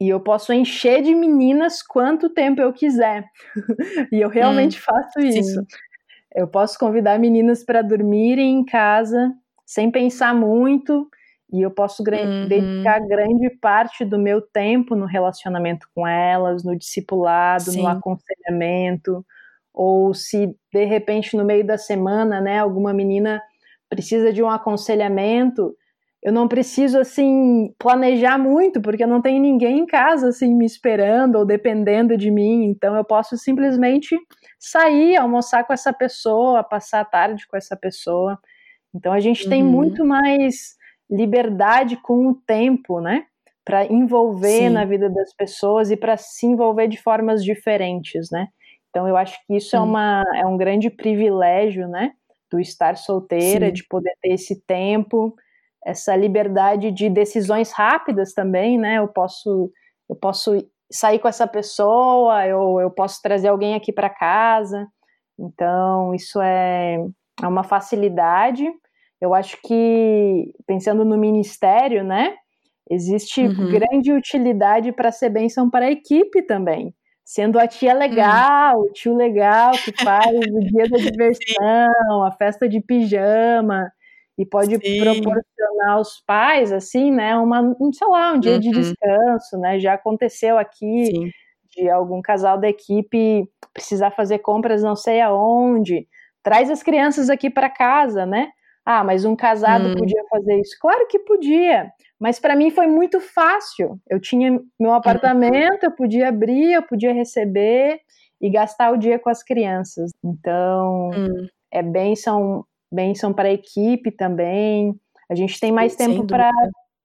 [0.00, 3.24] e eu posso encher de meninas quanto tempo eu quiser.
[4.12, 5.60] e eu realmente hum, faço isso.
[5.60, 5.66] Sim.
[6.34, 9.32] Eu posso convidar meninas para dormirem em casa
[9.64, 11.08] sem pensar muito
[11.52, 12.48] e eu posso uhum.
[12.48, 17.82] dedicar grande parte do meu tempo no relacionamento com elas, no discipulado, Sim.
[17.82, 19.24] no aconselhamento,
[19.72, 23.40] ou se de repente no meio da semana, né, alguma menina
[23.88, 25.76] precisa de um aconselhamento,
[26.20, 30.66] eu não preciso assim planejar muito, porque eu não tenho ninguém em casa assim me
[30.66, 34.16] esperando ou dependendo de mim, então eu posso simplesmente
[34.58, 38.36] sair, almoçar com essa pessoa, passar a tarde com essa pessoa.
[38.92, 39.50] Então a gente uhum.
[39.50, 40.74] tem muito mais
[41.10, 43.26] liberdade com o tempo, né?
[43.64, 44.70] Para envolver Sim.
[44.70, 48.48] na vida das pessoas e para se envolver de formas diferentes, né?
[48.90, 52.12] Então eu acho que isso é, uma, é um grande privilégio, né?
[52.50, 53.72] Do estar solteira, Sim.
[53.72, 55.34] de poder ter esse tempo,
[55.84, 58.98] essa liberdade de decisões rápidas também, né?
[58.98, 59.70] Eu posso,
[60.08, 60.56] eu posso
[60.90, 64.86] sair com essa pessoa, eu, eu posso trazer alguém aqui para casa.
[65.38, 66.98] Então, isso é,
[67.42, 68.66] é uma facilidade.
[69.20, 72.34] Eu acho que, pensando no ministério, né?
[72.90, 73.70] Existe uhum.
[73.70, 76.94] grande utilidade para ser bênção para a equipe também.
[77.24, 82.68] Sendo a tia legal, o tio legal que faz o dia da diversão, a festa
[82.68, 83.90] de pijama,
[84.38, 85.00] e pode Sim.
[85.00, 88.60] proporcionar aos pais, assim, né, uma, um, sei lá, um dia uhum.
[88.60, 91.30] de descanso, né, já aconteceu aqui Sim.
[91.74, 96.06] de algum casal da equipe precisar fazer compras não sei aonde,
[96.42, 98.50] traz as crianças aqui para casa, né,
[98.86, 99.94] ah, mas um casado hum.
[99.94, 100.76] podia fazer isso?
[100.80, 106.28] Claro que podia, mas para mim foi muito fácil, eu tinha meu apartamento, eu podia
[106.28, 108.00] abrir, eu podia receber
[108.40, 111.10] e gastar o dia com as crianças, então...
[111.10, 111.46] Hum.
[111.68, 114.94] É bênção bênção para a equipe também.
[115.30, 116.50] A gente tem mais tempo para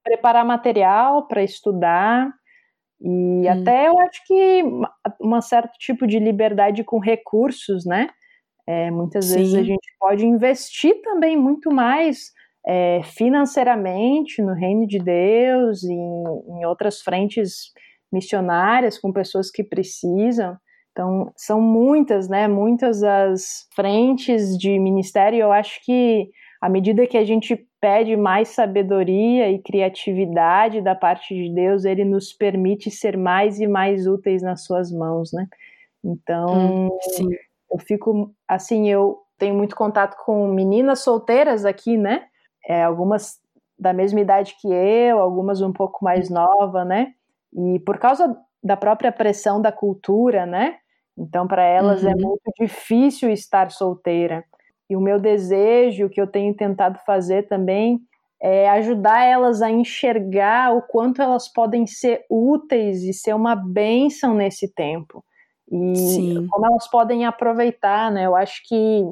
[0.04, 2.32] preparar material, para estudar.
[3.02, 3.50] E hum.
[3.50, 4.63] até eu acho que
[5.20, 8.10] um certo tipo de liberdade com recursos, né?
[8.72, 9.36] É, muitas Sim.
[9.36, 12.32] vezes a gente pode investir também muito mais
[12.66, 17.74] é, financeiramente no reino de Deus, em, em outras frentes
[18.10, 20.56] missionárias, com pessoas que precisam.
[20.94, 22.48] Então são muitas, né?
[22.48, 25.40] Muitas as frentes de ministério.
[25.40, 26.30] Eu acho que
[26.62, 32.06] à medida que a gente pede mais sabedoria e criatividade da parte de Deus, ele
[32.06, 35.46] nos permite ser mais e mais úteis nas suas mãos, né?
[36.04, 36.90] Então, hum,
[37.72, 42.26] eu fico assim, eu tenho muito contato com meninas solteiras aqui, né?
[42.68, 43.40] É, algumas
[43.78, 47.14] da mesma idade que eu, algumas um pouco mais nova, né?
[47.54, 50.78] E por causa da própria pressão da cultura, né?
[51.18, 52.14] Então, para elas é uhum.
[52.14, 54.44] é muito difícil estar solteira.
[54.90, 58.00] E o meu desejo, o que eu tenho tentado fazer também,
[58.42, 64.34] é ajudar elas a enxergar o quanto elas podem ser úteis e ser uma bênção
[64.34, 65.24] nesse tempo.
[65.72, 66.48] E Sim.
[66.48, 68.26] como elas podem aproveitar, né?
[68.26, 69.04] Eu acho que,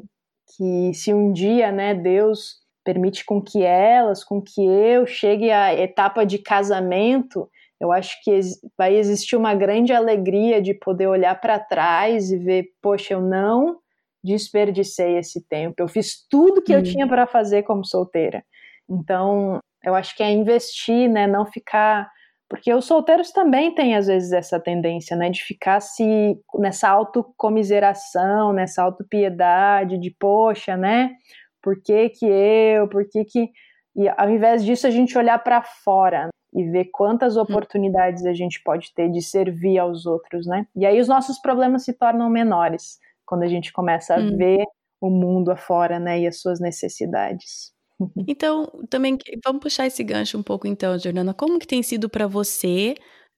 [0.55, 5.73] que se um dia, né, Deus permite com que elas, com que eu chegue à
[5.73, 8.37] etapa de casamento, eu acho que
[8.77, 13.77] vai existir uma grande alegria de poder olhar para trás e ver, poxa, eu não
[14.21, 15.75] desperdicei esse tempo.
[15.77, 16.79] Eu fiz tudo que hum.
[16.79, 18.43] eu tinha para fazer como solteira.
[18.89, 22.09] Então, eu acho que é investir, né, não ficar
[22.49, 28.51] porque os solteiros também têm às vezes essa tendência, né, de ficar se nessa autocomiseração,
[28.51, 31.11] nessa autopiedade de poxa, né?
[31.61, 32.87] Por que que eu?
[32.87, 33.49] Por que que
[33.95, 37.41] e ao invés disso a gente olhar para fora e ver quantas hum.
[37.41, 40.65] oportunidades a gente pode ter de servir aos outros, né?
[40.75, 44.35] E aí os nossos problemas se tornam menores quando a gente começa a hum.
[44.35, 44.65] ver
[44.99, 47.71] o mundo afora, né, e as suas necessidades.
[48.27, 52.27] Então, também vamos puxar esse gancho um pouco então, Jordana, como que tem sido para
[52.27, 52.95] você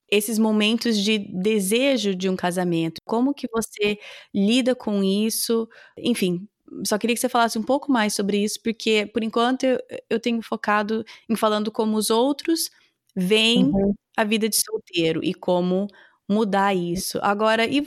[0.10, 3.02] esses momentos de desejo de um casamento?
[3.06, 3.98] Como que você
[4.34, 5.68] lida com isso?
[5.98, 6.48] Enfim,
[6.86, 10.20] só queria que você falasse um pouco mais sobre isso, porque por enquanto eu, eu
[10.20, 12.70] tenho focado em falando como os outros
[13.16, 13.94] veem uhum.
[14.18, 15.88] a vida de solteiro e como
[16.30, 17.20] mudar isso.
[17.22, 17.86] Agora, e uhum.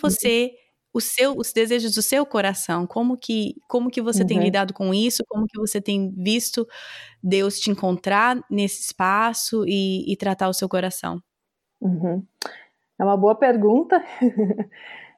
[0.94, 4.28] O seu, os desejos do seu coração, como que, como que você uhum.
[4.28, 5.24] tem lidado com isso?
[5.28, 6.64] Como que você tem visto
[7.20, 11.20] Deus te encontrar nesse espaço e, e tratar o seu coração?
[11.80, 12.24] Uhum.
[12.96, 14.00] É uma boa pergunta.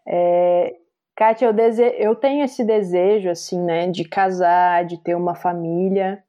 [0.09, 0.77] é,
[1.15, 1.95] Kátia, eu, dese...
[1.99, 6.25] eu tenho esse desejo, assim, né, de casar, de ter uma família,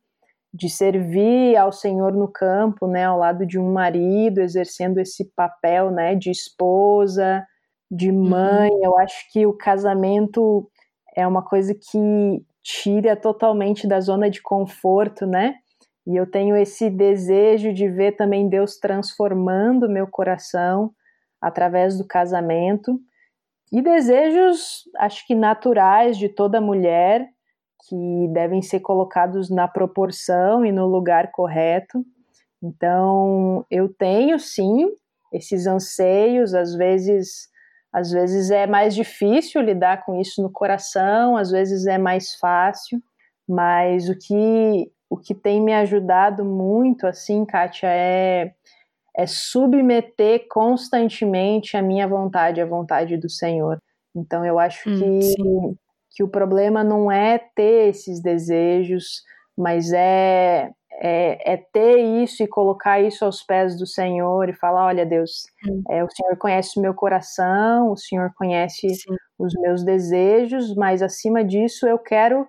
[0.53, 5.89] de servir ao Senhor no campo, né, ao lado de um marido, exercendo esse papel,
[5.89, 7.47] né, de esposa,
[7.89, 8.29] de uhum.
[8.29, 8.69] mãe.
[8.71, 8.83] Uhum.
[8.83, 10.69] Eu acho que o casamento
[11.15, 15.55] é uma coisa que tira totalmente da zona de conforto, né?
[16.05, 20.91] E eu tenho esse desejo de ver também Deus transformando meu coração
[21.41, 22.99] através do casamento
[23.71, 27.27] e desejos, acho que naturais de toda mulher,
[27.87, 32.05] que devem ser colocados na proporção e no lugar correto.
[32.63, 34.89] Então, eu tenho sim
[35.31, 37.49] esses anseios, às vezes,
[37.91, 43.01] às vezes é mais difícil lidar com isso no coração, às vezes é mais fácil,
[43.47, 48.53] mas o que o que tem me ajudado muito assim, Kátia, é
[49.17, 53.79] é submeter constantemente a minha vontade à vontade do Senhor.
[54.15, 55.35] Então eu acho hum, que,
[56.11, 59.23] que o problema não é ter esses desejos,
[59.57, 64.85] mas é, é, é, ter isso e colocar isso aos pés do Senhor e falar:
[64.85, 65.83] olha, Deus, hum.
[65.89, 69.15] é, o Senhor conhece o meu coração, o Senhor conhece Sim.
[69.37, 72.47] os meus desejos, mas acima disso eu quero.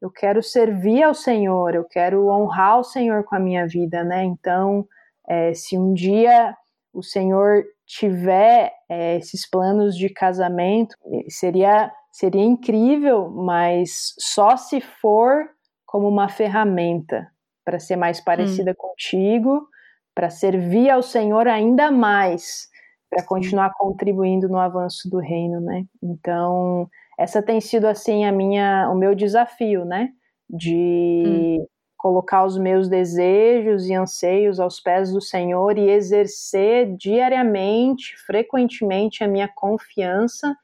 [0.00, 4.24] Eu quero servir ao Senhor, eu quero honrar o Senhor com a minha vida, né?
[4.24, 4.88] Então,
[5.28, 6.56] é, se um dia
[6.90, 10.96] o Senhor tiver é, esses planos de casamento,
[11.28, 15.50] seria, seria incrível, mas só se for
[15.84, 17.30] como uma ferramenta
[17.64, 18.74] para ser mais parecida hum.
[18.76, 19.66] contigo,
[20.14, 22.68] para servir ao Senhor ainda mais,
[23.08, 25.84] para continuar contribuindo no avanço do reino, né?
[26.02, 30.10] Então, essa tem sido assim a minha, o meu desafio, né?
[30.48, 31.66] De hum
[32.00, 39.28] colocar os meus desejos e anseios aos pés do Senhor e exercer diariamente, frequentemente, a
[39.28, 40.56] minha confiança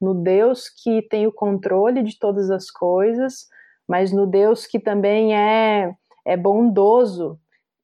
[0.00, 3.48] no Deus que tem o controle de todas as coisas,
[3.88, 5.92] mas no Deus que também é,
[6.24, 7.38] é bondoso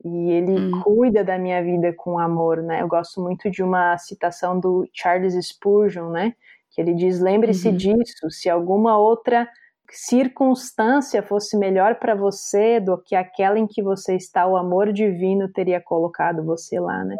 [0.04, 0.80] e ele hum.
[0.82, 2.80] cuida da minha vida com amor, né?
[2.80, 6.34] Eu gosto muito de uma citação do Charles Spurgeon, né?
[6.70, 7.76] Que ele diz: lembre-se uhum.
[7.76, 9.48] disso, se alguma outra
[9.90, 15.48] circunstância fosse melhor para você do que aquela em que você está, o amor divino
[15.48, 17.16] teria colocado você lá, né?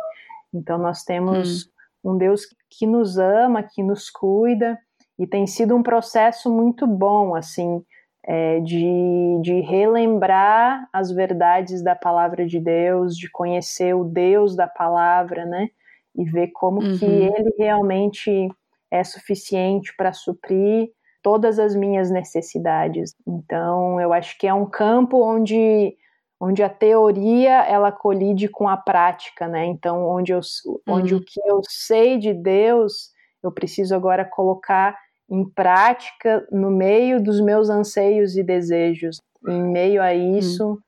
[0.55, 1.64] Então nós temos
[2.05, 2.12] hum.
[2.12, 4.79] um Deus que nos ama, que nos cuida,
[5.18, 7.85] e tem sido um processo muito bom, assim,
[8.25, 14.66] é, de, de relembrar as verdades da palavra de Deus, de conhecer o Deus da
[14.66, 15.68] palavra, né?
[16.14, 16.99] E ver como uhum.
[16.99, 18.49] que ele realmente
[18.91, 20.91] é suficiente para suprir
[21.23, 23.14] todas as minhas necessidades.
[23.27, 25.97] Então, eu acho que é um campo onde
[26.43, 29.66] onde a teoria ela colide com a prática, né?
[29.66, 30.41] Então, onde, eu,
[30.89, 31.21] onde uhum.
[31.21, 33.11] o que eu sei de Deus,
[33.43, 34.97] eu preciso agora colocar
[35.31, 39.20] em prática no meio dos meus anseios e desejos.
[39.49, 40.78] Em meio a isso, uhum.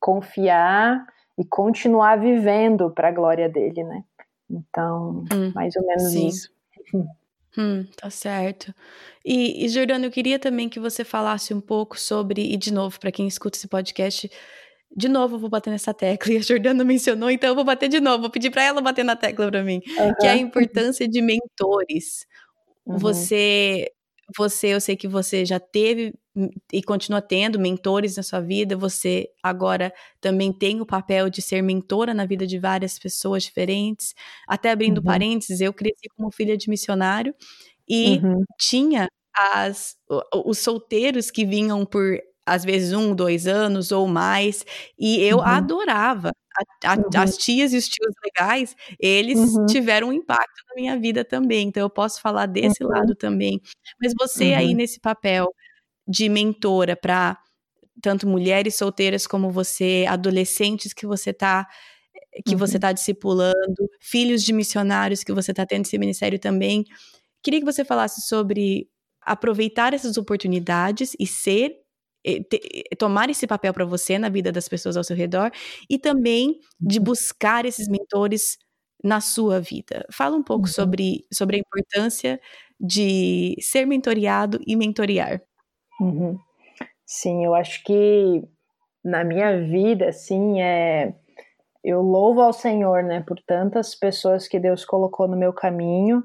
[0.00, 1.06] confiar
[1.38, 4.04] e continuar vivendo para a glória dele, né?
[4.50, 6.26] Então, hum, mais ou menos sim.
[6.26, 6.50] isso.
[7.56, 8.74] Hum, tá certo.
[9.24, 12.98] E, e Jordano, eu queria também que você falasse um pouco sobre, e de novo,
[12.98, 14.28] para quem escuta esse podcast,
[14.96, 17.88] de novo eu vou bater nessa tecla, e a Jordana mencionou, então eu vou bater
[17.88, 20.14] de novo, vou pedir para ela bater na tecla para mim, uhum.
[20.18, 22.26] que é a importância de mentores.
[22.86, 22.98] Uhum.
[22.98, 23.90] Você,
[24.36, 26.14] você, eu sei que você já teve
[26.72, 31.62] e continua tendo mentores na sua vida, você agora também tem o papel de ser
[31.62, 34.14] mentora na vida de várias pessoas diferentes.
[34.48, 35.04] Até abrindo uhum.
[35.04, 37.34] parênteses, eu cresci como filha de missionário
[37.88, 38.42] e uhum.
[38.58, 39.96] tinha as,
[40.44, 44.64] os solteiros que vinham por às vezes um, dois anos ou mais,
[44.98, 45.44] e eu uhum.
[45.44, 46.30] adorava.
[46.56, 47.02] A, a, uhum.
[47.16, 49.66] As tias e os tios legais, eles uhum.
[49.66, 52.90] tiveram um impacto na minha vida também, então eu posso falar desse uhum.
[52.90, 53.60] lado também.
[54.00, 54.76] Mas você aí uhum.
[54.76, 55.52] nesse papel
[56.06, 57.38] de mentora para
[58.02, 61.66] tanto mulheres solteiras como você, adolescentes que você está
[62.44, 62.58] que uhum.
[62.58, 66.84] você está discipulando, filhos de missionários que você está tendo esse ministério também.
[67.42, 68.88] Queria que você falasse sobre
[69.20, 71.83] aproveitar essas oportunidades e ser
[72.98, 75.50] tomar esse papel para você na vida das pessoas ao seu redor
[75.88, 77.04] e também de uhum.
[77.04, 78.58] buscar esses mentores
[79.02, 80.06] na sua vida.
[80.10, 80.72] Fala um pouco uhum.
[80.72, 82.40] sobre, sobre a importância
[82.80, 85.42] de ser mentoriado e mentorear.
[86.00, 86.38] Uhum.
[87.06, 88.42] Sim, eu acho que
[89.04, 91.14] na minha vida, assim, é,
[91.84, 96.24] eu louvo ao Senhor, né, por tantas pessoas que Deus colocou no meu caminho,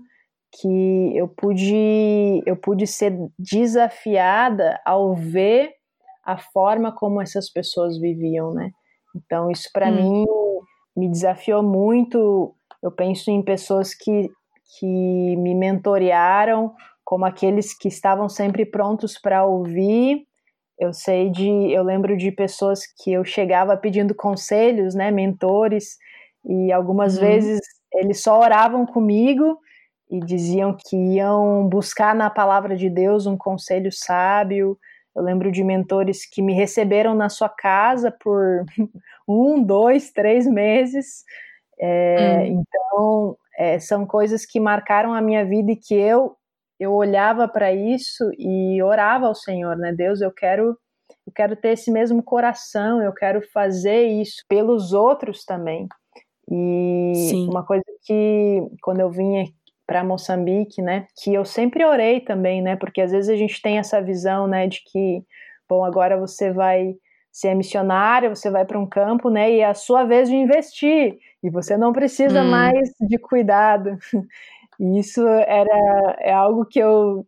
[0.51, 5.78] que eu pude, eu pude ser desafiada ao ver
[6.33, 8.71] a forma como essas pessoas viviam, né?
[9.15, 9.95] Então isso para hum.
[9.95, 10.25] mim
[10.95, 12.53] me desafiou muito.
[12.81, 14.29] Eu penso em pessoas que
[14.77, 20.27] que me mentorearam como aqueles que estavam sempre prontos para ouvir.
[20.77, 25.97] Eu sei de, eu lembro de pessoas que eu chegava pedindo conselhos, né, mentores,
[26.45, 27.21] e algumas uhum.
[27.21, 27.59] vezes
[27.91, 29.57] eles só oravam comigo
[30.09, 34.77] e diziam que iam buscar na palavra de Deus um conselho sábio.
[35.19, 38.63] Eu lembro de mentores que me receberam na sua casa por
[39.27, 41.25] um, dois, três meses.
[41.77, 42.63] É, hum.
[42.63, 46.35] Então, é, são coisas que marcaram a minha vida e que eu
[46.79, 49.91] eu olhava para isso e orava ao Senhor, né?
[49.91, 50.77] Deus, eu quero
[51.27, 55.89] eu quero ter esse mesmo coração, eu quero fazer isso pelos outros também.
[56.49, 57.49] E Sim.
[57.49, 59.43] uma coisa que quando eu vinha
[59.89, 63.79] para Moçambique, né, que eu sempre orei também, né, porque às vezes a gente tem
[63.79, 65.23] essa visão, né, de que
[65.67, 66.93] bom, agora você vai
[67.31, 71.17] ser missionária, você vai para um campo, né, e é a sua vez de investir,
[71.41, 72.51] e você não precisa hum.
[72.51, 73.97] mais de cuidado.
[74.79, 77.25] E isso era é algo que eu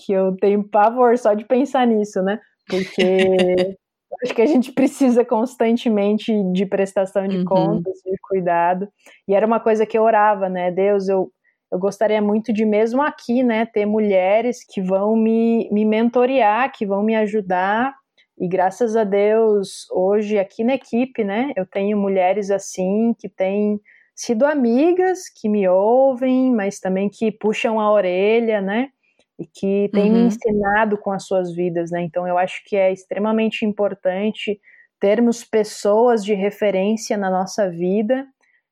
[0.00, 2.40] que eu tenho pavor só de pensar nisso, né?
[2.66, 2.96] Porque
[4.24, 7.44] acho que a gente precisa constantemente de prestação de uhum.
[7.44, 8.88] contas, de cuidado.
[9.28, 10.70] E era uma coisa que eu orava, né?
[10.70, 11.30] Deus, eu,
[11.74, 16.86] eu gostaria muito de, mesmo aqui, né, ter mulheres que vão me, me mentorear, que
[16.86, 17.92] vão me ajudar.
[18.38, 23.80] E graças a Deus, hoje aqui na equipe, né, eu tenho mulheres assim, que têm
[24.14, 28.90] sido amigas que me ouvem, mas também que puxam a orelha, né?
[29.36, 30.18] E que têm uhum.
[30.18, 32.02] me ensinado com as suas vidas, né?
[32.02, 34.60] Então eu acho que é extremamente importante
[35.00, 38.24] termos pessoas de referência na nossa vida.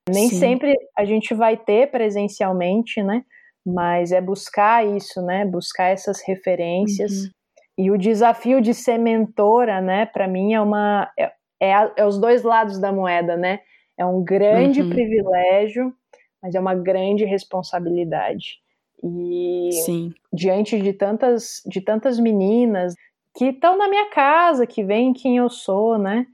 [0.08, 0.38] Nem Sim.
[0.38, 3.24] sempre a gente vai ter presencialmente, né?
[3.64, 5.44] Mas é buscar isso, né?
[5.44, 7.12] Buscar essas referências.
[7.12, 7.30] Uhum.
[7.78, 10.06] E o desafio de ser mentora, né?
[10.06, 13.60] Para mim é uma é, é, é os dois lados da moeda, né?
[13.96, 14.90] É um grande uhum.
[14.90, 15.94] privilégio,
[16.42, 18.60] mas é uma grande responsabilidade.
[19.04, 20.12] E Sim.
[20.32, 22.94] diante de tantas, de tantas meninas
[23.36, 26.26] que estão na minha casa, que veem quem eu sou, né?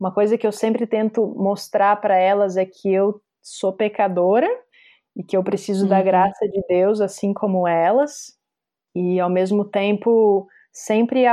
[0.00, 4.48] Uma coisa que eu sempre tento mostrar para elas é que eu sou pecadora
[5.14, 5.90] e que eu preciso uhum.
[5.90, 8.32] da graça de Deus, assim como elas,
[8.94, 11.24] e ao mesmo tempo sempre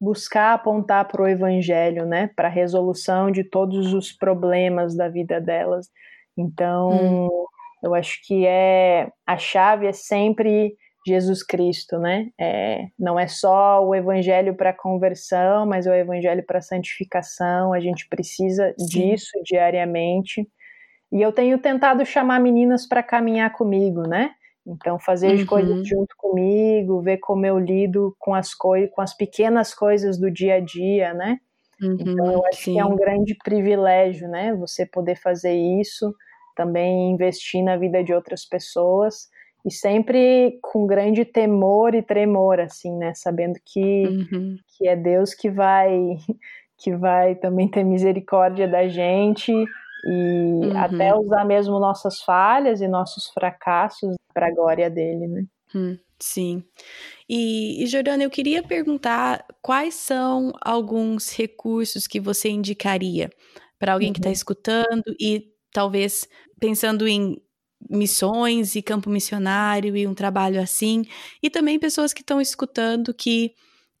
[0.00, 5.40] buscar apontar para o evangelho, né, para a resolução de todos os problemas da vida
[5.40, 5.88] delas.
[6.36, 6.90] Então,
[7.28, 7.44] hum.
[7.82, 10.74] eu acho que é a chave é sempre
[11.06, 12.28] Jesus Cristo, né?
[12.38, 17.72] É, não é só o evangelho para conversão, mas é o evangelho para santificação.
[17.72, 18.86] A gente precisa Sim.
[18.86, 20.46] disso diariamente.
[21.10, 24.32] E eu tenho tentado chamar meninas para caminhar comigo, né?
[24.66, 25.46] Então, fazer uhum.
[25.46, 30.30] coisas junto comigo, ver como eu lido com as coisas, com as pequenas coisas do
[30.30, 31.38] dia a dia, né?
[31.82, 32.74] Uhum, então, eu acho sim.
[32.74, 34.54] que é um grande privilégio, né?
[34.56, 36.14] Você poder fazer isso,
[36.54, 39.30] também investir na vida de outras pessoas
[39.64, 43.12] e sempre com grande temor e tremor, assim, né?
[43.14, 44.56] Sabendo que, uhum.
[44.76, 46.16] que é Deus que vai
[46.82, 50.78] que vai também ter misericórdia da gente e uhum.
[50.78, 55.44] até usar mesmo nossas falhas e nossos fracassos para a glória dele, né?
[55.74, 56.64] Hum, sim.
[57.28, 63.30] E, e Jordana, eu queria perguntar quais são alguns recursos que você indicaria
[63.78, 64.14] para alguém tá uhum.
[64.14, 66.26] que está escutando e talvez
[66.58, 67.40] pensando em
[67.90, 71.04] missões e campo missionário e um trabalho assim,
[71.42, 73.52] e também pessoas que estão escutando que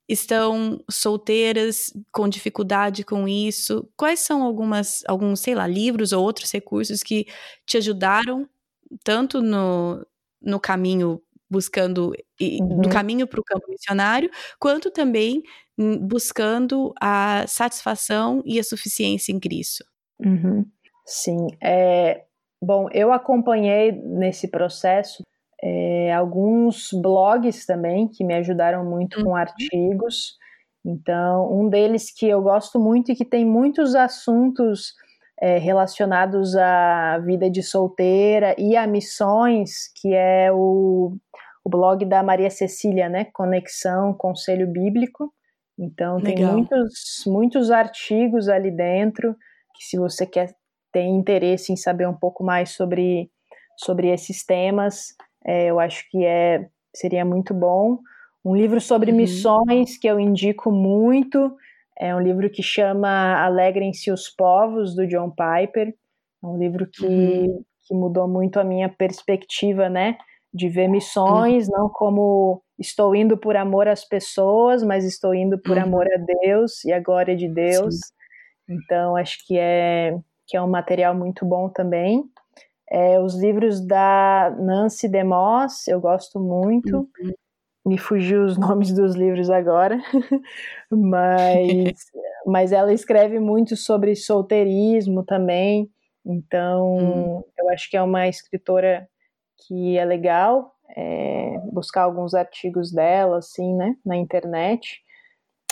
[0.08, 3.88] estão solteiras com dificuldade com isso.
[3.96, 7.26] Quais são algumas alguns, sei lá, livros ou outros recursos que
[7.66, 8.48] te ajudaram
[9.04, 10.04] tanto no,
[10.42, 12.80] no caminho buscando uhum.
[12.80, 15.42] do caminho para o campo missionário, quanto também
[16.00, 19.84] buscando a satisfação e a suficiência em Cristo.
[20.18, 20.64] Uhum.
[21.06, 22.24] Sim, é,
[22.62, 25.22] bom, eu acompanhei nesse processo
[25.62, 29.24] é, alguns blogs também que me ajudaram muito uhum.
[29.24, 30.38] com artigos.
[30.84, 34.94] Então, um deles que eu gosto muito e que tem muitos assuntos
[35.40, 41.16] é, relacionados à vida de solteira e a missões, que é o,
[41.64, 43.26] o blog da Maria Cecília, né?
[43.32, 45.32] Conexão Conselho Bíblico.
[45.78, 46.34] Então Legal.
[46.34, 49.34] tem muitos, muitos artigos ali dentro
[49.74, 50.54] que se você quer
[50.92, 53.30] ter interesse em saber um pouco mais sobre,
[53.76, 55.14] sobre esses temas,
[55.44, 57.98] é, eu acho que é, seria muito bom.
[58.44, 59.16] Um livro sobre uhum.
[59.16, 61.54] missões que eu indico muito
[61.98, 65.94] é um livro que chama Alegrem-se os Povos, do John Piper.
[66.42, 67.62] É um livro que, uhum.
[67.86, 70.16] que mudou muito a minha perspectiva, né?
[70.52, 71.74] De ver missões, uhum.
[71.76, 75.82] não como estou indo por amor às pessoas, mas estou indo por uhum.
[75.82, 77.96] amor a Deus e a glória de Deus.
[77.96, 78.00] Sim.
[78.70, 80.18] Então, acho que é,
[80.50, 82.24] que é um material muito bom também.
[82.90, 87.08] É, os livros da Nancy DeMoss, eu gosto muito.
[87.22, 87.32] Uhum
[87.84, 89.98] me fugiu os nomes dos livros agora,
[90.90, 92.06] mas,
[92.46, 95.90] mas ela escreve muito sobre solteirismo também,
[96.24, 97.44] então hum.
[97.58, 99.08] eu acho que é uma escritora
[99.66, 105.02] que é legal é, buscar alguns artigos dela, assim, né, na internet.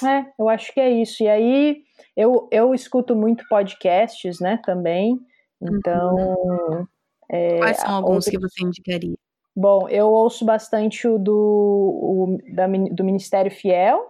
[0.04, 1.22] É, eu acho que é isso.
[1.22, 1.82] E aí
[2.16, 5.18] eu, eu escuto muito podcasts, né, também,
[5.60, 6.14] então...
[6.14, 6.86] Uhum.
[7.30, 9.16] É, Quais são alguns que você indicaria?
[9.54, 14.00] Bom, eu ouço bastante o do, o, da, do Ministério Fiel,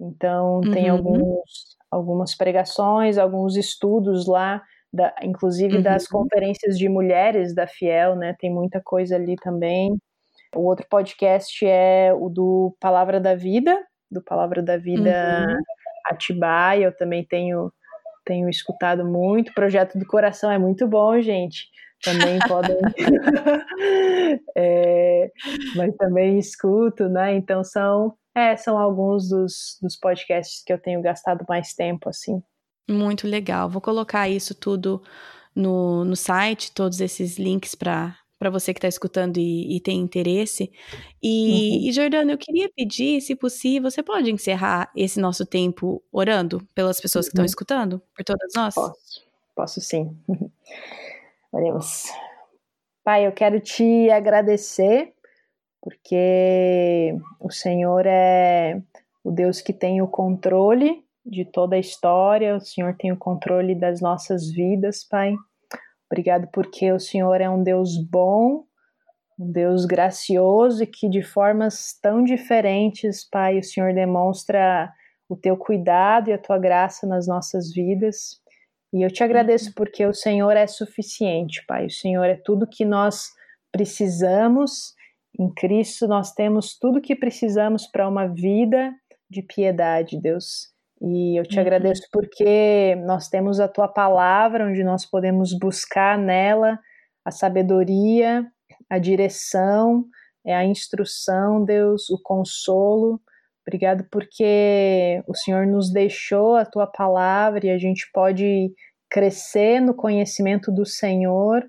[0.00, 0.72] então uhum.
[0.72, 5.82] tem alguns, algumas pregações, alguns estudos lá, da, inclusive uhum.
[5.82, 8.34] das conferências de mulheres da Fiel, né?
[8.40, 9.94] Tem muita coisa ali também.
[10.56, 13.78] O outro podcast é o do Palavra da Vida,
[14.14, 15.58] do Palavra da Vida uhum.
[16.06, 17.72] Atibaia, eu também tenho,
[18.24, 19.50] tenho escutado muito.
[19.50, 21.68] O Projeto do Coração é muito bom, gente
[22.04, 22.76] também podem.
[24.56, 25.30] é,
[25.74, 27.34] mas também escuto, né?
[27.34, 32.42] Então são, é, são alguns dos, dos podcasts que eu tenho gastado mais tempo, assim.
[32.88, 33.68] Muito legal.
[33.68, 35.02] Vou colocar isso tudo
[35.54, 39.98] no, no site, todos esses links para para você que está escutando e, e, tem
[39.98, 40.70] interesse.
[41.22, 41.88] E, uhum.
[41.88, 47.00] e, Jordana, eu queria pedir, se possível, você pode encerrar esse nosso tempo orando pelas
[47.00, 47.30] pessoas uhum.
[47.30, 48.74] que estão escutando, por todas nós?
[48.74, 49.24] Posso,
[49.56, 50.14] posso sim.
[51.50, 52.04] Oremos.
[53.02, 55.14] Pai, eu quero te agradecer,
[55.80, 58.78] porque o Senhor é
[59.24, 63.74] o Deus que tem o controle de toda a história, o Senhor tem o controle
[63.74, 65.34] das nossas vidas, Pai.
[66.10, 68.64] Obrigado porque o Senhor é um Deus bom,
[69.38, 74.92] um Deus gracioso e que de formas tão diferentes, Pai, o Senhor demonstra
[75.28, 78.40] o teu cuidado e a tua graça nas nossas vidas.
[78.92, 79.72] E eu te agradeço uhum.
[79.74, 81.86] porque o Senhor é suficiente, Pai.
[81.86, 83.30] O Senhor é tudo que nós
[83.72, 84.94] precisamos.
[85.38, 88.92] Em Cristo nós temos tudo que precisamos para uma vida
[89.28, 90.73] de piedade, Deus.
[91.06, 91.60] E eu te uhum.
[91.60, 96.78] agradeço porque nós temos a tua palavra, onde nós podemos buscar nela
[97.22, 98.46] a sabedoria,
[98.88, 100.06] a direção,
[100.46, 103.20] é a instrução, Deus, o consolo.
[103.66, 108.72] Obrigado porque o Senhor nos deixou a tua palavra e a gente pode
[109.10, 111.62] crescer no conhecimento do Senhor.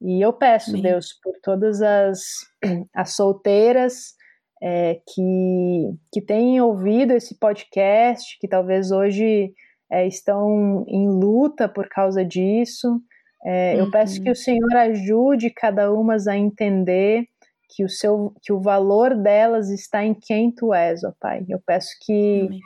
[0.00, 0.82] E eu peço, Amém.
[0.82, 2.20] Deus, por todas as,
[2.94, 4.14] as solteiras
[4.62, 9.52] é, que, que têm ouvido esse podcast, que talvez hoje
[9.90, 13.00] é, estão em luta por causa disso.
[13.44, 13.80] É, uhum.
[13.80, 17.24] Eu peço que o Senhor ajude cada uma a entender
[17.70, 21.44] que o seu que o valor delas está em quem tu és, ó Pai.
[21.48, 22.60] Eu peço que Amém.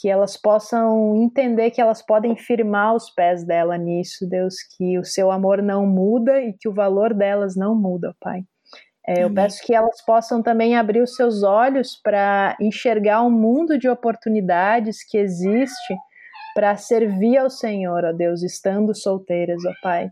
[0.00, 5.04] que elas possam entender que elas podem firmar os pés dela nisso, Deus, que o
[5.04, 8.42] seu amor não muda e que o valor delas não muda, ó Pai.
[9.06, 13.76] É, eu peço que elas possam também abrir os seus olhos para enxergar um mundo
[13.76, 15.94] de oportunidades que existe
[16.54, 20.08] para servir ao Senhor, ó Deus, estando solteiras, ó Pai.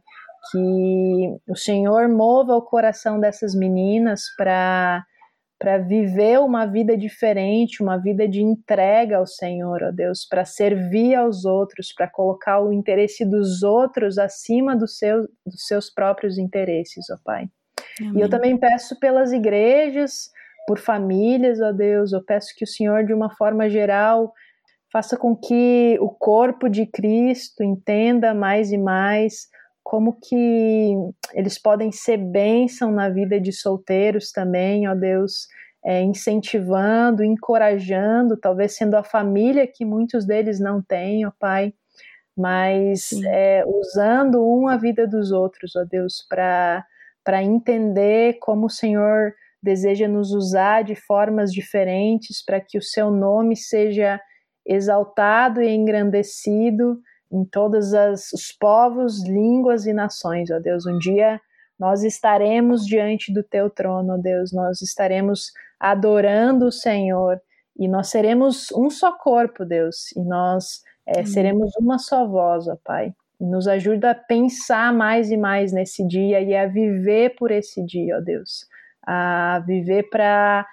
[0.50, 5.04] Que o Senhor mova o coração dessas meninas para
[5.60, 11.14] para viver uma vida diferente, uma vida de entrega ao Senhor, ó Deus, para servir
[11.14, 17.10] aos outros, para colocar o interesse dos outros acima do seu, dos seus próprios interesses,
[17.10, 17.50] ó Pai.
[18.00, 18.18] Amém.
[18.18, 20.30] E eu também peço pelas igrejas,
[20.66, 24.32] por famílias, ó Deus, eu peço que o Senhor, de uma forma geral,
[24.92, 29.48] faça com que o corpo de Cristo entenda mais e mais
[29.82, 30.94] como que
[31.32, 35.48] eles podem ser bênção na vida de solteiros também, ó Deus,
[35.84, 41.72] é, incentivando, encorajando, talvez sendo a família que muitos deles não têm, ó Pai,
[42.36, 46.84] mas é, usando um a vida dos outros, ó Deus, para
[47.42, 53.56] entender como o Senhor deseja nos usar de formas diferentes para que o seu nome
[53.56, 54.20] seja
[54.66, 57.00] exaltado e engrandecido
[57.30, 60.86] em todos os povos, línguas e nações, ó Deus.
[60.86, 61.40] Um dia
[61.78, 67.40] nós estaremos diante do teu trono, ó Deus, nós estaremos adorando o Senhor
[67.78, 72.76] e nós seremos um só corpo, Deus, e nós é, seremos uma só voz, ó
[72.84, 73.14] Pai.
[73.40, 78.18] Nos ajuda a pensar mais e mais nesse dia e a viver por esse dia,
[78.18, 78.66] ó Deus.
[79.02, 80.66] A viver para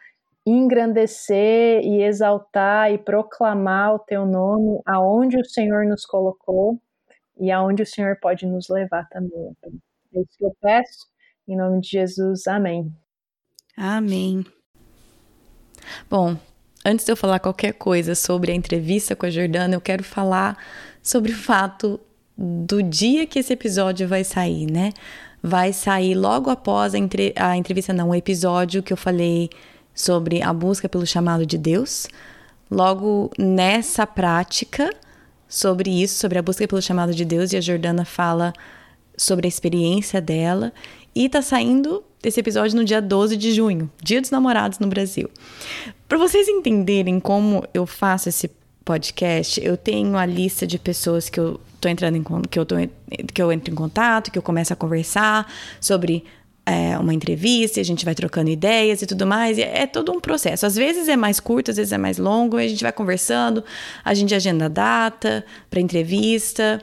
[0.46, 6.80] engrandecer e exaltar e proclamar o teu nome aonde o Senhor nos colocou
[7.40, 9.56] e aonde o Senhor pode nos levar também.
[10.14, 11.06] É isso que eu peço,
[11.48, 12.48] em nome de Jesus.
[12.48, 12.92] Amém.
[13.76, 14.46] Amém.
[16.10, 16.36] Bom,
[16.86, 20.58] antes de eu falar qualquer coisa sobre a entrevista com a Jordana, eu quero falar
[21.04, 22.00] sobre o fato
[22.38, 24.94] do dia que esse episódio vai sair, né?
[25.42, 27.34] Vai sair logo após a, entre...
[27.36, 29.50] a entrevista, não, o episódio que eu falei
[29.96, 32.08] sobre a busca pelo chamado de Deus.
[32.70, 34.94] Logo nessa prática,
[35.48, 38.54] sobre isso, sobre a busca pelo chamado de Deus, e a Jordana fala
[39.18, 40.72] sobre a experiência dela.
[41.16, 45.30] E tá saindo esse episódio no dia 12 de junho, Dia dos Namorados no Brasil.
[46.08, 48.52] Para vocês entenderem como eu faço esse
[48.88, 52.76] podcast, eu tenho a lista de pessoas que eu tô entrando em que eu tô
[53.34, 56.24] que eu entro em contato, que eu começo a conversar sobre
[56.66, 59.58] é, uma entrevista, a gente vai trocando ideias e tudo mais.
[59.58, 60.66] E é todo um processo.
[60.66, 63.62] Às vezes é mais curto, às vezes é mais longo, a gente vai conversando,
[64.06, 66.82] a gente agenda a data para entrevista.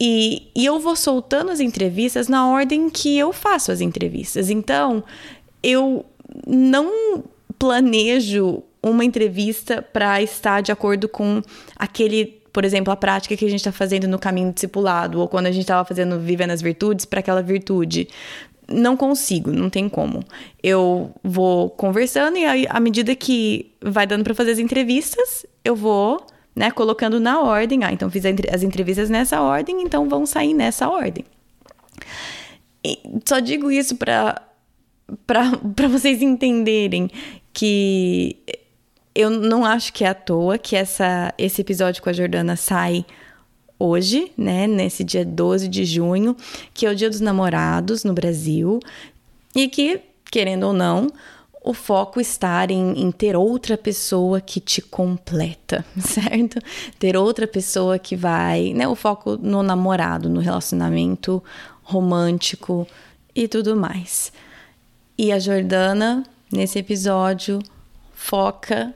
[0.00, 4.50] E, e eu vou soltando as entrevistas na ordem que eu faço as entrevistas.
[4.50, 5.04] Então,
[5.62, 6.04] eu
[6.48, 7.22] não
[7.56, 11.42] planejo uma entrevista para estar de acordo com
[11.76, 15.46] aquele, por exemplo, a prática que a gente está fazendo no caminho discipulado, ou quando
[15.46, 18.08] a gente estava fazendo Vivendo as Virtudes para aquela virtude
[18.68, 20.24] não consigo, não tem como.
[20.62, 25.76] Eu vou conversando e aí, à medida que vai dando para fazer as entrevistas, eu
[25.76, 26.26] vou,
[26.56, 27.84] né, colocando na ordem.
[27.84, 31.24] Ah, então fiz as entrevistas nessa ordem, então vão sair nessa ordem.
[32.82, 34.40] E só digo isso para
[35.26, 35.52] para
[35.88, 37.10] vocês entenderem
[37.52, 38.38] que
[39.14, 43.06] eu não acho que é à toa que essa, esse episódio com a Jordana sai
[43.78, 46.36] hoje, né, nesse dia 12 de junho,
[46.72, 48.80] que é o Dia dos Namorados no Brasil,
[49.54, 50.00] e que,
[50.30, 51.08] querendo ou não,
[51.62, 56.58] o foco está em, em, ter outra pessoa que te completa, certo?
[56.98, 58.86] Ter outra pessoa que vai, né?
[58.86, 61.42] O foco no namorado, no relacionamento
[61.82, 62.86] romântico
[63.34, 64.32] e tudo mais.
[65.16, 67.60] E a Jordana, nesse episódio,
[68.12, 68.92] foca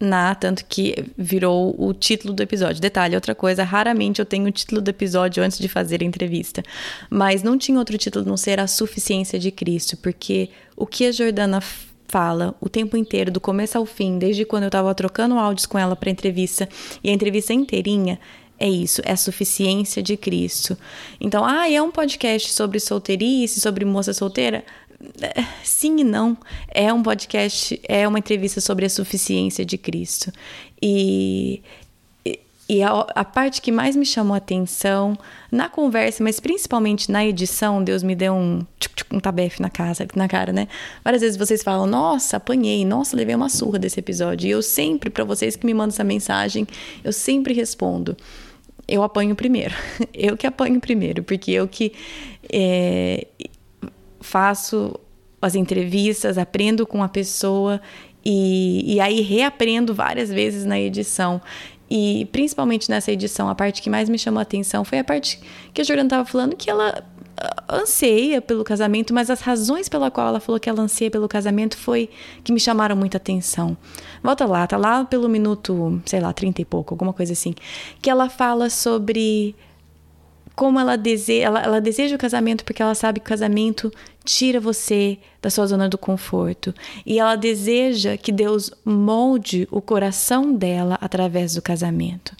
[0.00, 2.80] na, tanto que virou o título do episódio.
[2.80, 6.62] Detalhe, outra coisa, raramente eu tenho o título do episódio antes de fazer a entrevista,
[7.10, 11.12] mas não tinha outro título não ser a suficiência de Cristo, porque o que a
[11.12, 11.60] Jordana
[12.08, 15.78] fala o tempo inteiro, do começo ao fim, desde quando eu estava trocando áudios com
[15.78, 16.68] ela para entrevista
[17.04, 18.18] e a entrevista inteirinha,
[18.58, 20.76] é isso, é a suficiência de Cristo.
[21.18, 24.64] Então, ah, é um podcast sobre solteirice, sobre moça solteira?
[25.64, 26.36] Sim e não.
[26.68, 30.32] É um podcast, é uma entrevista sobre a suficiência de Cristo.
[30.80, 31.62] E,
[32.68, 35.18] e a, a, parte que mais me chamou a atenção
[35.50, 38.64] na conversa, mas principalmente na edição, Deus me deu um,
[39.12, 40.68] um tabefe na, casa, na cara, né?
[41.02, 44.46] Várias vezes vocês falam, nossa, apanhei, nossa, levei uma surra desse episódio.
[44.48, 46.66] E eu sempre, para vocês que me mandam essa mensagem,
[47.02, 48.16] eu sempre respondo.
[48.86, 49.74] Eu apanho primeiro.
[50.12, 51.92] Eu que apanho primeiro, porque eu que
[52.52, 53.26] é,
[54.20, 54.98] faço
[55.40, 57.80] as entrevistas, aprendo com a pessoa
[58.24, 61.40] e, e aí reaprendo várias vezes na edição.
[61.90, 65.40] E principalmente nessa edição, a parte que mais me chamou a atenção foi a parte
[65.74, 67.02] que a Jordan estava falando que ela
[67.36, 71.26] ah, anseia pelo casamento, mas as razões pela qual ela falou que ela anseia pelo
[71.26, 72.08] casamento foi
[72.44, 73.76] que me chamaram muita atenção.
[74.22, 77.54] Volta lá, tá lá pelo minuto, sei lá, 30 e pouco, alguma coisa assim,
[78.00, 79.56] que ela fala sobre
[80.60, 83.90] como ela deseja, ela, ela deseja o casamento porque ela sabe que o casamento
[84.22, 86.74] tira você da sua zona do conforto.
[87.06, 92.36] E ela deseja que Deus molde o coração dela através do casamento.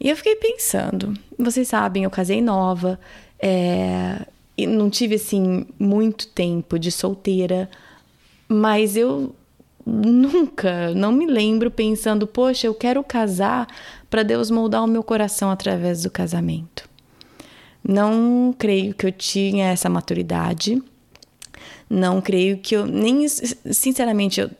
[0.00, 2.98] E eu fiquei pensando, vocês sabem, eu casei nova,
[3.38, 4.24] é,
[4.56, 7.68] e não tive assim muito tempo de solteira,
[8.48, 9.36] mas eu
[9.84, 13.66] nunca, não me lembro pensando, poxa, eu quero casar
[14.08, 16.87] para Deus moldar o meu coração através do casamento.
[17.82, 20.82] Não creio que eu tinha essa maturidade.
[21.88, 24.50] Não creio que eu nem sinceramente eu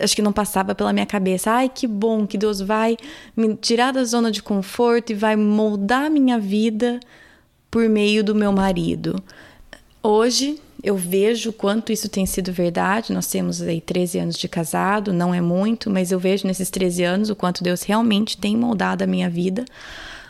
[0.00, 1.50] acho que não passava pela minha cabeça.
[1.50, 2.96] Ai, que bom que Deus vai
[3.36, 7.00] me tirar da zona de conforto e vai moldar minha vida
[7.70, 9.22] por meio do meu marido.
[10.02, 13.12] Hoje eu vejo quanto isso tem sido verdade.
[13.12, 17.02] Nós temos aí 13 anos de casado, não é muito, mas eu vejo nesses 13
[17.02, 19.64] anos o quanto Deus realmente tem moldado a minha vida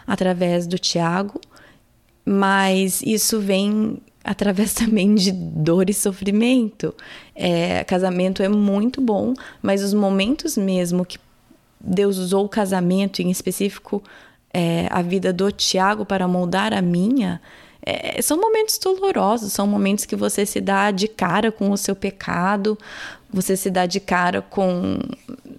[0.07, 1.41] através do Tiago
[2.27, 6.93] mas isso vem através também de dor e sofrimento.
[7.35, 11.19] É, casamento é muito bom, mas os momentos mesmo que
[11.81, 14.03] Deus usou o casamento, em específico
[14.53, 17.41] é, a vida do Tiago, para moldar a minha,
[17.89, 21.95] é, são momentos dolorosos, são momentos que você se dá de cara com o seu
[21.95, 22.77] pecado,
[23.33, 24.99] você se dá de cara com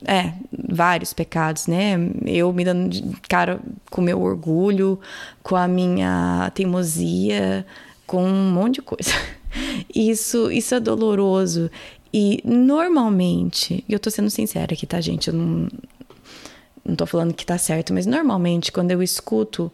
[0.05, 1.95] é, vários pecados, né?
[2.25, 4.99] Eu me dando de cara com o meu orgulho,
[5.41, 7.65] com a minha teimosia,
[8.05, 9.11] com um monte de coisa.
[9.93, 11.71] Isso, isso é doloroso.
[12.13, 15.29] E normalmente, e eu tô sendo sincera aqui, tá, gente?
[15.29, 15.67] Eu não,
[16.85, 19.71] não tô falando que tá certo, mas normalmente quando eu escuto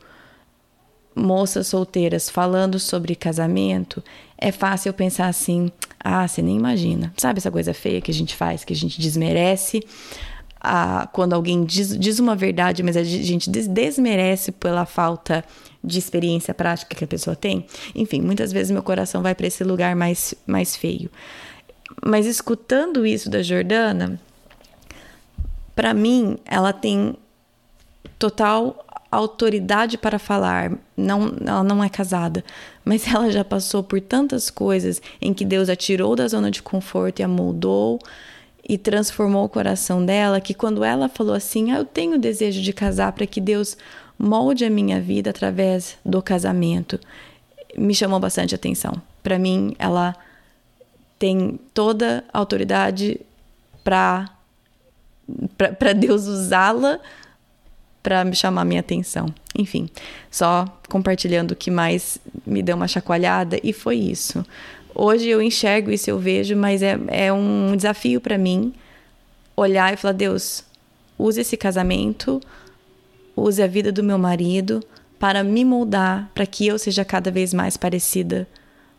[1.16, 4.04] moças solteiras falando sobre casamento,
[4.38, 7.14] é fácil eu pensar assim: ah, você nem imagina.
[7.18, 9.82] Sabe essa coisa feia que a gente faz, que a gente desmerece
[10.64, 15.44] a, quando alguém diz, diz uma verdade, mas a gente desmerece pela falta
[15.84, 17.66] de experiência prática que a pessoa tem?
[17.94, 21.12] Enfim, muitas vezes meu coração vai para esse lugar mais, mais feio.
[22.04, 24.20] Mas escutando isso da Jordana,
[25.76, 27.16] para mim, ela tem
[28.18, 30.72] total autoridade para falar.
[30.96, 32.44] Não, ela não é casada,
[32.86, 36.64] mas ela já passou por tantas coisas em que Deus a tirou da zona de
[36.64, 38.00] conforto e a moldou
[38.68, 42.74] e transformou o coração dela, que quando ela falou assim: ah, "Eu tenho desejo de
[42.74, 43.78] casar para que Deus
[44.18, 47.00] molde a minha vida através do casamento",
[47.78, 48.94] me chamou bastante atenção.
[49.22, 50.16] Para mim, ela
[51.20, 53.20] tem toda a autoridade
[53.84, 54.30] para
[55.58, 57.00] para Deus usá-la
[58.04, 59.34] para me chamar minha atenção.
[59.58, 59.90] Enfim,
[60.30, 64.46] só compartilhando o que mais me deu uma chacoalhada e foi isso.
[64.96, 68.74] Hoje eu enxergo isso, eu vejo, mas é, é um desafio para mim
[69.56, 70.64] olhar e falar: Deus,
[71.18, 72.42] use esse casamento,
[73.36, 74.84] use a vida do meu marido
[75.20, 78.48] para me moldar, para que eu seja cada vez mais parecida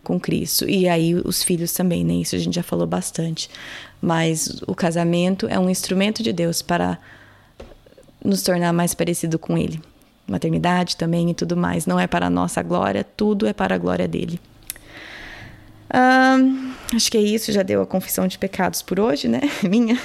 [0.02, 0.68] com Cristo.
[0.68, 2.14] E aí os filhos também, né?
[2.14, 3.48] Isso a gente já falou bastante.
[4.00, 6.98] Mas o casamento é um instrumento de Deus para
[8.22, 9.80] nos tornar mais parecido com Ele.
[10.26, 11.86] Maternidade também e tudo mais.
[11.86, 14.40] Não é para a nossa glória, tudo é para a glória dele.
[16.94, 19.40] Acho que é isso, já deu a confissão de pecados por hoje, né?
[19.62, 19.98] Minha.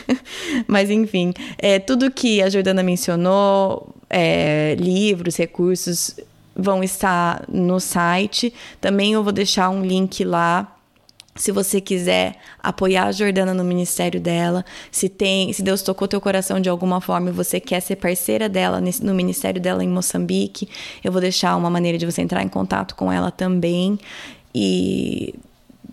[0.68, 6.20] Mas enfim, é, tudo que a Jordana mencionou, é, livros, recursos,
[6.56, 8.54] vão estar no site.
[8.82, 10.76] Também eu vou deixar um link lá
[11.40, 16.20] se você quiser apoiar a Jordana no ministério dela, se tem, se Deus tocou teu
[16.20, 20.68] coração de alguma forma e você quer ser parceira dela no ministério dela em Moçambique,
[21.02, 23.98] eu vou deixar uma maneira de você entrar em contato com ela também
[24.54, 25.34] e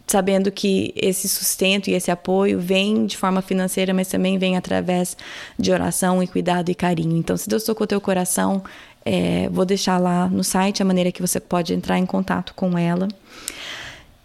[0.06, 5.16] sabendo que esse sustento e esse apoio vem de forma financeira, mas também vem através
[5.58, 7.16] de oração e cuidado e carinho.
[7.16, 8.62] Então, se Deus tocou teu coração,
[9.04, 12.78] é, vou deixar lá no site a maneira que você pode entrar em contato com
[12.78, 13.08] ela.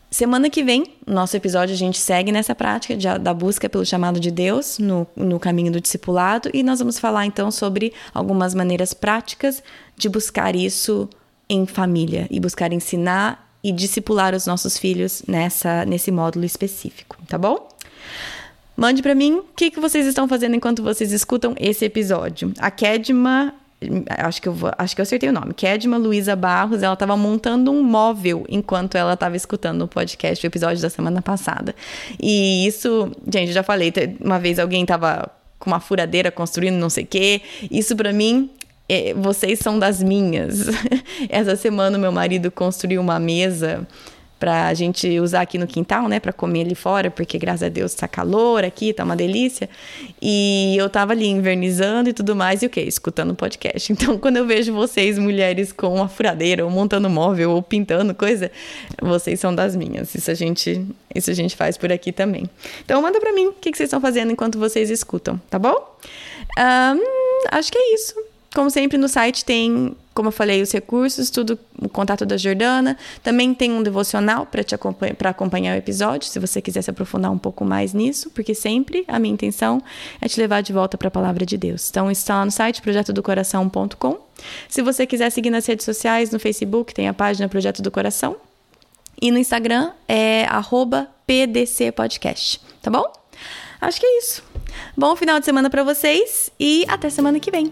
[0.10, 4.20] Semana que vem, nosso episódio, a gente segue nessa prática de, da busca pelo chamado
[4.20, 8.94] de Deus no, no caminho do discipulado e nós vamos falar então sobre algumas maneiras
[8.94, 9.64] práticas
[9.96, 11.10] de buscar isso
[11.50, 17.38] em família e buscar ensinar e discipular os nossos filhos nessa, nesse módulo específico, tá
[17.38, 17.70] bom?
[18.76, 22.54] Mande para mim o que, que vocês estão fazendo enquanto vocês escutam esse episódio.
[22.58, 23.54] A Kedma
[24.10, 27.18] acho que eu vou, acho que eu acertei o nome, Kedma Luísa Barros, ela estava
[27.18, 31.76] montando um móvel enquanto ela estava escutando o podcast, o episódio da semana passada.
[32.22, 33.92] E isso, gente, eu já falei,
[34.24, 37.42] uma vez alguém estava com uma furadeira construindo não sei o quê.
[37.70, 38.50] Isso para mim
[39.16, 40.68] vocês são das minhas.
[41.30, 43.88] Essa semana meu marido construiu uma mesa
[44.42, 47.94] pra gente usar aqui no quintal, né, para comer ali fora, porque graças a Deus
[47.94, 49.70] tá calor aqui, tá uma delícia.
[50.20, 52.82] E eu tava ali invernizando e tudo mais, e o quê?
[52.82, 53.92] Escutando podcast.
[54.02, 58.50] Então, quando eu vejo vocês, mulheres, com uma furadeira, ou montando móvel, ou pintando coisa,
[59.00, 60.16] vocês são das minhas.
[60.16, 60.84] Isso a gente,
[61.14, 62.50] isso a gente faz por aqui também.
[62.84, 65.76] Então, manda pra mim o que, que vocês estão fazendo enquanto vocês escutam, tá bom?
[66.58, 68.31] Um, acho que é isso.
[68.54, 72.98] Como sempre, no site tem, como eu falei, os recursos, tudo, o contato da Jordana.
[73.24, 77.38] Também tem um devocional para acompanhar, acompanhar o episódio, se você quiser se aprofundar um
[77.38, 79.82] pouco mais nisso, porque sempre a minha intenção
[80.20, 81.90] é te levar de volta para a palavra de Deus.
[81.90, 84.18] Então, está lá no site projetodocoração.com.
[84.68, 88.36] Se você quiser seguir nas redes sociais, no Facebook tem a página Projeto do Coração.
[89.22, 90.46] E no Instagram é
[91.26, 93.06] PDCPodcast, tá bom?
[93.80, 94.44] Acho que é isso.
[94.98, 97.72] Bom final de semana para vocês e até semana que vem.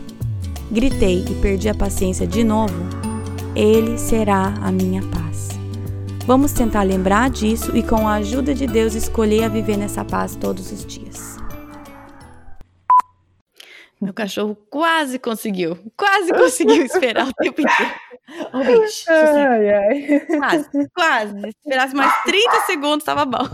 [0.71, 2.73] gritei e perdi a paciência de novo,
[3.55, 5.49] Ele será a minha paz.
[6.25, 10.35] Vamos tentar lembrar disso e, com a ajuda de Deus, escolher a viver nessa paz
[10.35, 11.37] todos os dias.
[13.99, 17.91] Meu cachorro quase conseguiu, quase conseguiu esperar o tempo inteiro.
[18.53, 20.19] Oh, bicho, ai, ai.
[20.39, 21.41] Quase, quase.
[21.41, 23.47] Se esperasse mais 30 segundos, tava bom.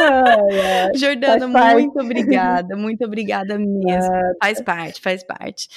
[0.00, 0.90] Ai, ai.
[0.96, 4.12] Jordana, muito obrigada, muito obrigada mesmo.
[4.12, 5.68] Ah, faz parte, faz parte.